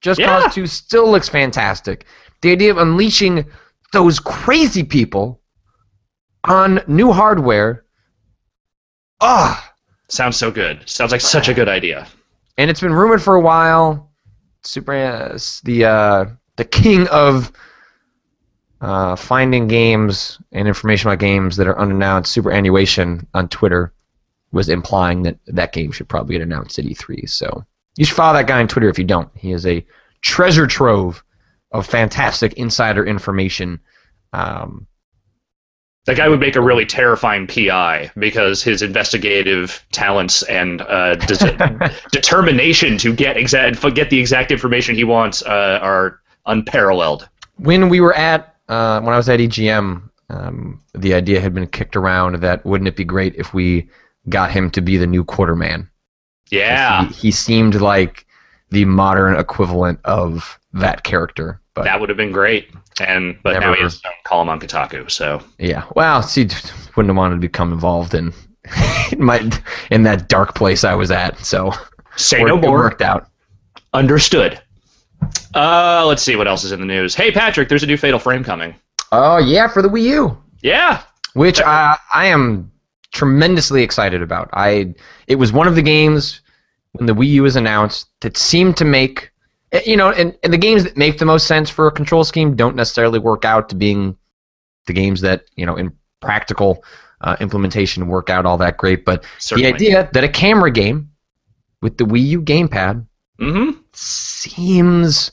[0.00, 0.42] Just Yeah.
[0.42, 2.04] Cause 2 still looks fantastic.
[2.42, 3.44] The idea of unleashing
[3.92, 5.40] those crazy people
[6.44, 7.84] on new hardware.
[9.20, 9.72] Ah,
[10.08, 10.86] Sounds so good.
[10.88, 12.06] Sounds like such a good idea.
[12.58, 14.12] and it's been rumored for a while.
[14.62, 16.24] Super uh, the uh,
[16.56, 17.50] the king of
[18.80, 23.92] uh, finding games and information about games that are unannounced, Superannuation on Twitter
[24.52, 27.28] was implying that that game should probably get announced at E3.
[27.28, 27.64] So
[27.96, 29.30] you should follow that guy on Twitter if you don't.
[29.36, 29.84] He is a
[30.20, 31.22] treasure trove
[31.72, 33.80] of fantastic insider information.
[34.32, 34.86] Um,
[36.06, 41.92] that guy would make a really terrifying PI because his investigative talents and uh, de-
[42.12, 47.28] determination to get exact get the exact information he wants uh, are unparalleled.
[47.56, 51.66] When we were at uh, when I was at EGM, um, the idea had been
[51.66, 53.88] kicked around that wouldn't it be great if we
[54.28, 55.88] got him to be the new Quartermann?
[56.50, 58.26] Yeah, he, he seemed like
[58.70, 61.60] the modern equivalent of that character.
[61.74, 62.70] But that would have been great.
[63.00, 65.10] And but now he has own column on Kotaku.
[65.10, 66.48] So yeah, well, see,
[66.96, 68.32] wouldn't have wanted to become involved in
[69.12, 69.50] in my
[69.90, 71.38] in that dark place I was at.
[71.38, 71.72] So
[72.16, 72.78] say no more.
[72.78, 73.28] Worked out.
[73.92, 74.60] Understood.
[75.54, 77.14] Uh, let's see what else is in the news.
[77.14, 78.74] Hey Patrick, there's a new Fatal Frame coming.
[79.10, 80.38] Oh yeah, for the Wii U.
[80.62, 81.02] Yeah.
[81.34, 82.70] Which I I am
[83.14, 84.50] tremendously excited about.
[84.52, 84.94] I
[85.26, 86.42] it was one of the games
[86.92, 89.32] when the Wii U was announced that seemed to make
[89.74, 92.24] Eh, you know, and, and the games that make the most sense for a control
[92.24, 94.16] scheme don't necessarily work out to being
[94.86, 96.84] the games that you know in practical
[97.22, 99.04] uh, implementation work out all that great.
[99.04, 99.70] But Certainly.
[99.70, 101.10] the idea that a camera game
[101.82, 103.04] with the Wii U gamepad
[103.38, 103.78] mm-hmm.
[103.92, 105.32] seems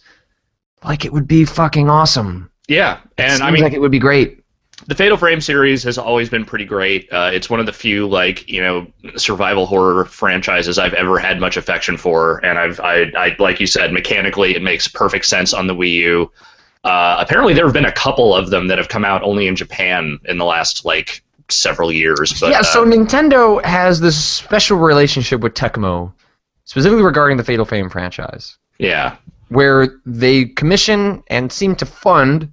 [0.83, 2.49] like it would be fucking awesome.
[2.67, 4.40] Yeah, and I mean, like it would be great
[4.87, 7.11] the Fatal Frame series has always been pretty great.
[7.11, 11.39] Uh, it's one of the few like you know survival horror franchises I've ever had
[11.39, 15.53] much affection for, and I've I, I like you said mechanically it makes perfect sense
[15.53, 16.31] on the Wii U.
[16.83, 19.55] Uh, apparently, there have been a couple of them that have come out only in
[19.55, 22.39] Japan in the last like several years.
[22.39, 26.11] But, yeah, so uh, Nintendo has this special relationship with Tecmo,
[26.65, 28.57] specifically regarding the Fatal Frame franchise.
[28.79, 29.15] Yeah,
[29.49, 32.51] where they commission and seem to fund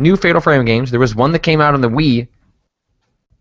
[0.00, 0.90] new Fatal Frame games.
[0.90, 2.26] There was one that came out on the Wii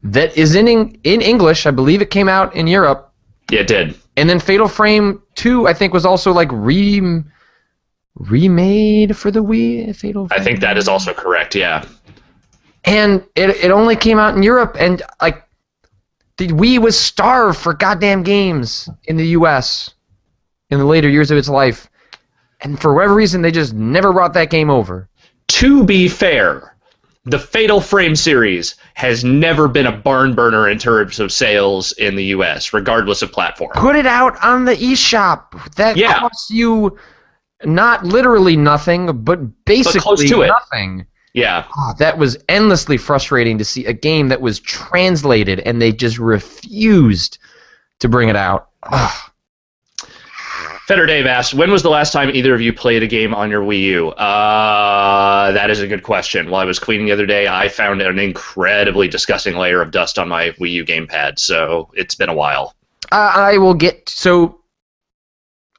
[0.04, 1.66] that is in in English.
[1.66, 3.12] I believe it came out in Europe.
[3.50, 3.96] Yeah, it did.
[4.18, 7.24] And then Fatal Frame 2, I think, was also like re
[8.16, 9.96] remade for the Wii.
[9.96, 10.28] Fatal.
[10.28, 10.40] Frame.
[10.40, 11.56] I think that is also correct.
[11.56, 11.86] Yeah.
[12.86, 15.44] And it it only came out in Europe, and like
[16.38, 19.92] the Wii was starved for goddamn games in the U.S.
[20.70, 21.90] in the later years of its life,
[22.62, 25.09] and for whatever reason, they just never brought that game over
[25.60, 26.74] to be fair,
[27.26, 32.16] the Fatal Frame series has never been a barn burner in terms of sales in
[32.16, 33.72] the U.S., regardless of platform.
[33.76, 35.76] Put it out on the eShop.
[35.76, 36.18] That yeah.
[36.20, 36.98] costs you
[37.66, 41.06] not literally nothing, but basically but nothing.
[41.34, 41.66] Yeah.
[41.78, 46.20] Oh, that was endlessly frustrating to see a game that was translated and they just
[46.20, 47.38] refused
[48.00, 48.70] to bring it out.
[48.90, 49.29] Oh.
[50.90, 53.52] Fetter Dave asked, when was the last time either of you played a game on
[53.52, 54.10] your Wii U?
[54.10, 56.50] Uh, that is a good question.
[56.50, 60.18] While I was cleaning the other day, I found an incredibly disgusting layer of dust
[60.18, 62.74] on my Wii U gamepad, so it's been a while.
[63.12, 64.62] Uh, I will get so.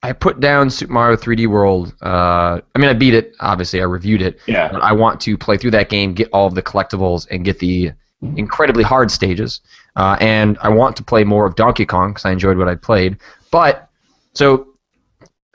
[0.04, 1.92] I put down Super Mario 3D World.
[2.00, 3.34] Uh, I mean, I beat it.
[3.40, 4.38] Obviously, I reviewed it.
[4.46, 4.68] Yeah.
[4.80, 7.90] I want to play through that game, get all of the collectibles, and get the
[8.36, 9.61] incredibly hard stages.
[9.96, 12.76] Uh, and I want to play more of Donkey Kong because I enjoyed what I
[12.76, 13.16] played.
[13.50, 13.90] But
[14.34, 14.69] so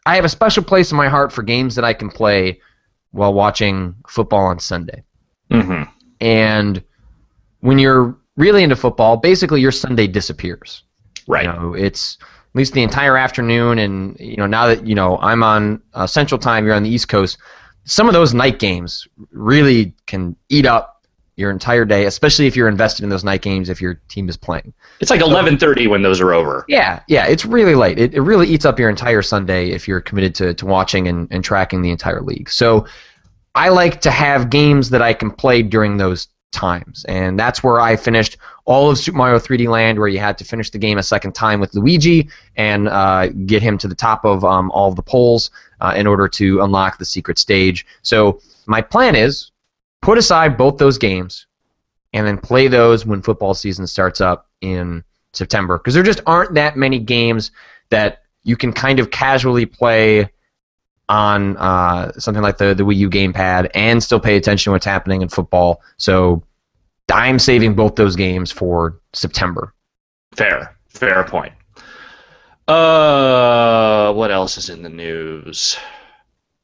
[0.06, 2.60] I have a special place in my heart for games that I can play
[3.12, 5.04] while watching football on Sunday.
[5.50, 5.84] Mm-hmm.
[6.22, 6.84] And
[7.62, 10.84] when you're really into football, basically your Sunday disappears.
[11.28, 11.46] Right.
[11.46, 15.18] You know, it's at least the entire afternoon, and you know now that you know
[15.18, 17.38] I'm on uh, Central Time, you're on the East Coast.
[17.86, 20.95] Some of those night games really can eat up
[21.36, 24.38] your entire day, especially if you're invested in those night games if your team is
[24.38, 24.74] playing.
[25.00, 26.66] It's like 11:30 when those are over.
[26.68, 28.00] Yeah, yeah, it's really late.
[28.00, 31.28] It, it really eats up your entire Sunday if you're committed to, to watching and,
[31.32, 32.50] and tracking the entire league.
[32.50, 32.86] So
[33.54, 37.82] I like to have games that I can play during those times, and that's where
[37.82, 40.98] I finished all of Super Mario 3D Land, where you had to finish the game
[40.98, 44.90] a second time with Luigi and uh, get him to the top of um, all
[44.90, 47.86] of the poles uh, in order to unlock the secret stage.
[48.02, 49.52] So my plan is
[50.06, 51.48] put aside both those games
[52.14, 55.04] and then play those when football season starts up in
[55.34, 57.50] September because there just aren't that many games
[57.90, 60.30] that you can kind of casually play
[61.10, 64.86] on uh, something like the, the Wii U gamepad and still pay attention to what's
[64.86, 65.82] happening in football.
[65.98, 66.44] So
[67.12, 69.74] I'm saving both those games for September.
[70.36, 71.54] Fair, fair point.
[72.68, 75.80] Uh, what else is in the news?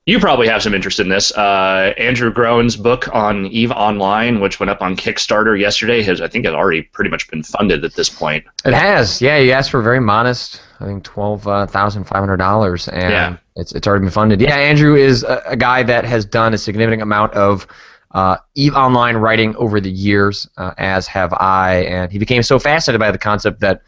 [0.05, 1.31] You probably have some interest in this.
[1.31, 6.27] Uh, Andrew Groen's book on Eve Online, which went up on Kickstarter yesterday, has I
[6.27, 8.43] think has already pretty much been funded at this point.
[8.65, 9.39] It has, yeah.
[9.39, 13.11] He asked for a very modest, I think twelve uh, thousand five hundred dollars, and
[13.11, 13.37] yeah.
[13.55, 14.41] it's it's already been funded.
[14.41, 17.67] Yeah, Andrew is a, a guy that has done a significant amount of
[18.09, 22.57] uh, Eve Online writing over the years, uh, as have I, and he became so
[22.57, 23.83] fascinated by the concept that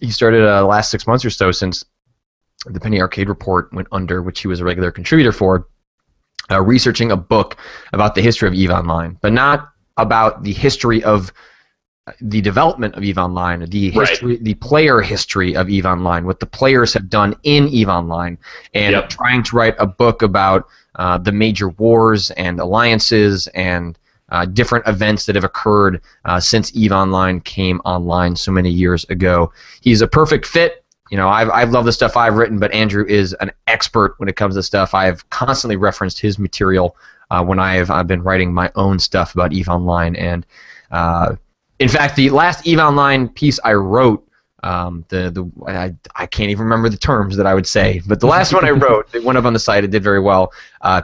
[0.00, 1.82] he started uh, the last six months or so since
[2.64, 5.68] the Penny Arcade Report went under, which he was a regular contributor for,
[6.50, 7.56] uh, researching a book
[7.92, 11.32] about the history of EVE Online, but not about the history of
[12.20, 14.44] the development of EVE Online, the history, right.
[14.44, 18.38] the player history of EVE Online, what the players have done in EVE Online,
[18.74, 19.08] and yep.
[19.08, 23.98] trying to write a book about uh, the major wars and alliances and
[24.30, 29.04] uh, different events that have occurred uh, since EVE Online came online so many years
[29.06, 29.52] ago.
[29.80, 33.04] He's a perfect fit you know, I've, I've loved the stuff I've written, but Andrew
[33.06, 34.94] is an expert when it comes to stuff.
[34.94, 36.96] I've constantly referenced his material
[37.30, 40.16] uh, when I've, I've been writing my own stuff about EVE Online.
[40.16, 40.46] And
[40.90, 41.36] uh,
[41.78, 44.26] in fact, the last EVE Online piece I wrote,
[44.62, 48.18] um, the the I, I can't even remember the terms that I would say, but
[48.18, 49.84] the last one I wrote, it went up on the site.
[49.84, 50.52] It did very well.
[50.80, 51.02] Uh,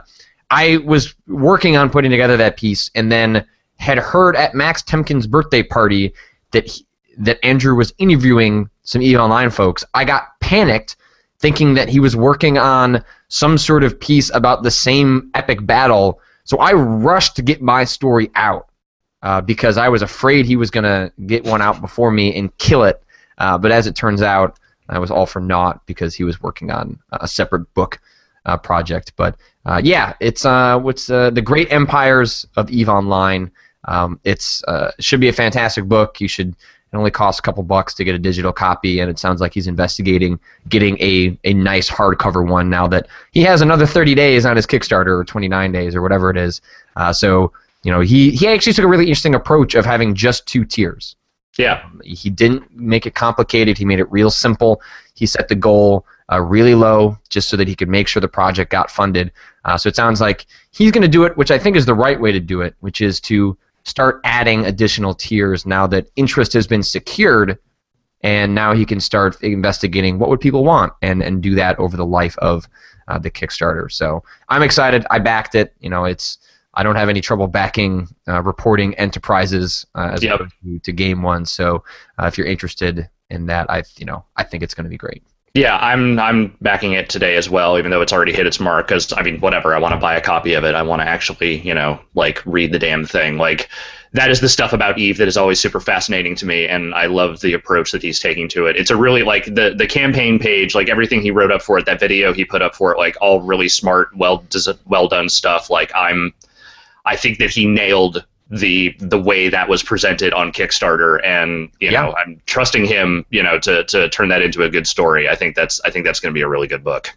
[0.49, 3.45] I was working on putting together that piece, and then
[3.77, 6.13] had heard at Max Temkin's birthday party
[6.51, 6.85] that he,
[7.17, 10.95] that Andrew was interviewing some EVE Online folks, I got panicked
[11.39, 16.19] thinking that he was working on some sort of piece about the same epic battle.
[16.45, 18.69] So I rushed to get my story out
[19.23, 22.55] uh, because I was afraid he was going to get one out before me and
[22.57, 23.03] kill it.
[23.37, 24.59] Uh, but as it turns out,
[24.89, 27.99] I was all for naught because he was working on a separate book
[28.45, 29.13] uh, project.
[29.15, 29.35] But
[29.65, 33.51] uh, yeah, it's uh, what's uh, the Great Empires of Eve Online.
[33.85, 34.63] Um, it's
[34.99, 36.21] should be a fantastic book.
[36.21, 36.55] You should
[36.93, 39.51] it only costs a couple bucks to get a digital copy, and it sounds like
[39.51, 40.39] he's investigating
[40.69, 44.67] getting a, a nice hardcover one now that he has another 30 days on his
[44.67, 46.61] Kickstarter or 29 days or whatever it is.
[46.95, 50.45] Uh, so, you know, he, he actually took a really interesting approach of having just
[50.45, 51.15] two tiers.
[51.57, 51.81] Yeah.
[51.83, 54.79] Um, he didn't make it complicated, he made it real simple.
[55.15, 58.27] He set the goal uh, really low just so that he could make sure the
[58.27, 59.31] project got funded.
[59.65, 61.95] Uh, so it sounds like he's going to do it, which I think is the
[61.95, 66.53] right way to do it, which is to start adding additional tiers now that interest
[66.53, 67.57] has been secured
[68.21, 71.97] and now he can start investigating what would people want and, and do that over
[71.97, 72.67] the life of
[73.09, 73.91] uh, the Kickstarter.
[73.91, 75.05] So I'm excited.
[75.11, 75.73] I backed it.
[75.81, 76.37] You know, it's
[76.73, 80.35] I don't have any trouble backing uh, reporting enterprises uh, as yep.
[80.35, 81.45] opposed to, to, game one.
[81.45, 81.83] So
[82.17, 84.97] uh, if you're interested in that, I you know I think it's going to be
[84.97, 85.23] great.
[85.53, 88.87] Yeah, I'm I'm backing it today as well, even though it's already hit its mark.
[88.87, 90.73] Because I mean, whatever, I want to buy a copy of it.
[90.73, 93.37] I want to actually, you know, like read the damn thing.
[93.37, 93.69] Like
[94.13, 97.05] that is the stuff about Eve that is always super fascinating to me, and I
[97.05, 98.77] love the approach that he's taking to it.
[98.77, 101.85] It's a really like the the campaign page, like everything he wrote up for it,
[101.85, 104.43] that video he put up for it, like all really smart, well
[104.87, 105.69] well done stuff.
[105.69, 106.33] Like I'm,
[107.05, 111.89] I think that he nailed the the way that was presented on Kickstarter, and you
[111.89, 112.03] yeah.
[112.03, 115.27] know, I'm trusting him, you know, to to turn that into a good story.
[115.27, 117.09] I think that's I think that's going to be a really good book.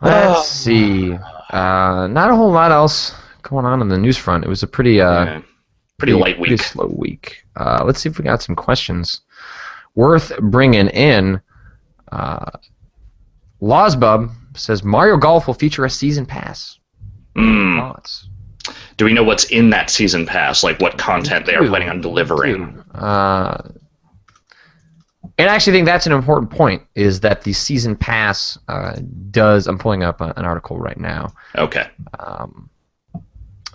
[0.00, 1.12] Let's see.
[1.12, 4.44] Uh, not a whole lot else going on in the news front.
[4.44, 5.32] It was a pretty uh, yeah.
[5.34, 5.46] pretty,
[5.98, 7.44] pretty, light week, pretty slow week.
[7.56, 9.20] Uh, let's see if we got some questions
[9.94, 11.40] worth bringing in.
[12.12, 12.50] Uh,
[13.60, 16.78] Lawsbub says Mario Golf will feature a season pass.
[17.36, 17.78] Mm.
[17.78, 18.28] Thoughts?
[18.96, 20.62] Do we know what's in that season pass?
[20.62, 22.78] Like what content they are planning on delivering?
[22.94, 23.70] Uh,
[25.38, 26.82] and I actually think that's an important point.
[26.94, 28.96] Is that the season pass uh,
[29.30, 29.66] does?
[29.66, 31.32] I'm pulling up an article right now.
[31.56, 31.88] Okay.
[32.18, 32.68] Um,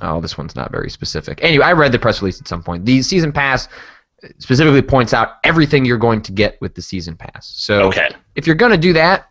[0.02, 1.40] oh, this one's not very specific.
[1.42, 2.86] Anyway, I read the press release at some point.
[2.86, 3.70] The season pass
[4.40, 7.48] specifically points out everything you're going to get with the season pass.
[7.48, 8.10] So okay.
[8.36, 9.30] if you're going to do that,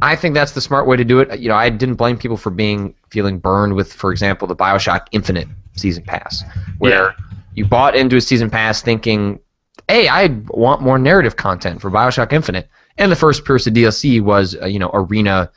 [0.00, 1.40] I think that's the smart way to do it.
[1.40, 5.06] You know, I didn't blame people for being feeling burned with, for example, the Bioshock
[5.10, 6.44] Infinite season pass,
[6.78, 7.26] where yeah.
[7.54, 9.40] you bought into a season pass thinking,
[9.88, 14.20] "Hey, I want more narrative content for Bioshock Infinite," and the first piece of DLC
[14.20, 15.50] was, uh, you know, arena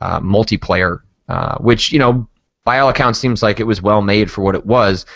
[0.00, 2.28] uh, multiplayer, uh, which you know,
[2.64, 5.06] by all accounts, seems like it was well made for what it was,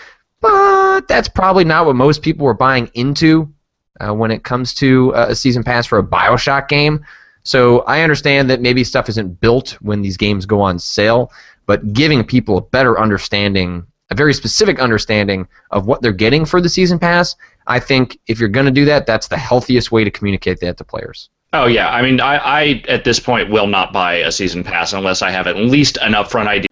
[0.41, 3.53] but that's probably not what most people were buying into
[4.01, 7.05] uh, when it comes to uh, a season pass for a Bioshock game.
[7.45, 11.33] So I understand that maybe stuff isn't built when these games go on sale,
[11.67, 16.61] but giving people a better understanding, a very specific understanding of what they're getting for
[16.61, 17.35] the season pass,
[17.67, 20.77] I think if you're going to do that, that's the healthiest way to communicate that
[20.79, 21.31] to players.
[21.53, 24.93] Oh yeah, I mean, I, I at this point will not buy a season pass
[24.93, 26.67] unless I have at least an upfront idea.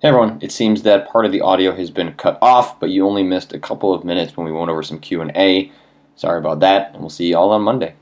[0.00, 3.06] Hey everyone, it seems that part of the audio has been cut off, but you
[3.06, 5.70] only missed a couple of minutes when we went over some Q and A.
[6.16, 7.94] Sorry about that, and we'll see you all on Monday.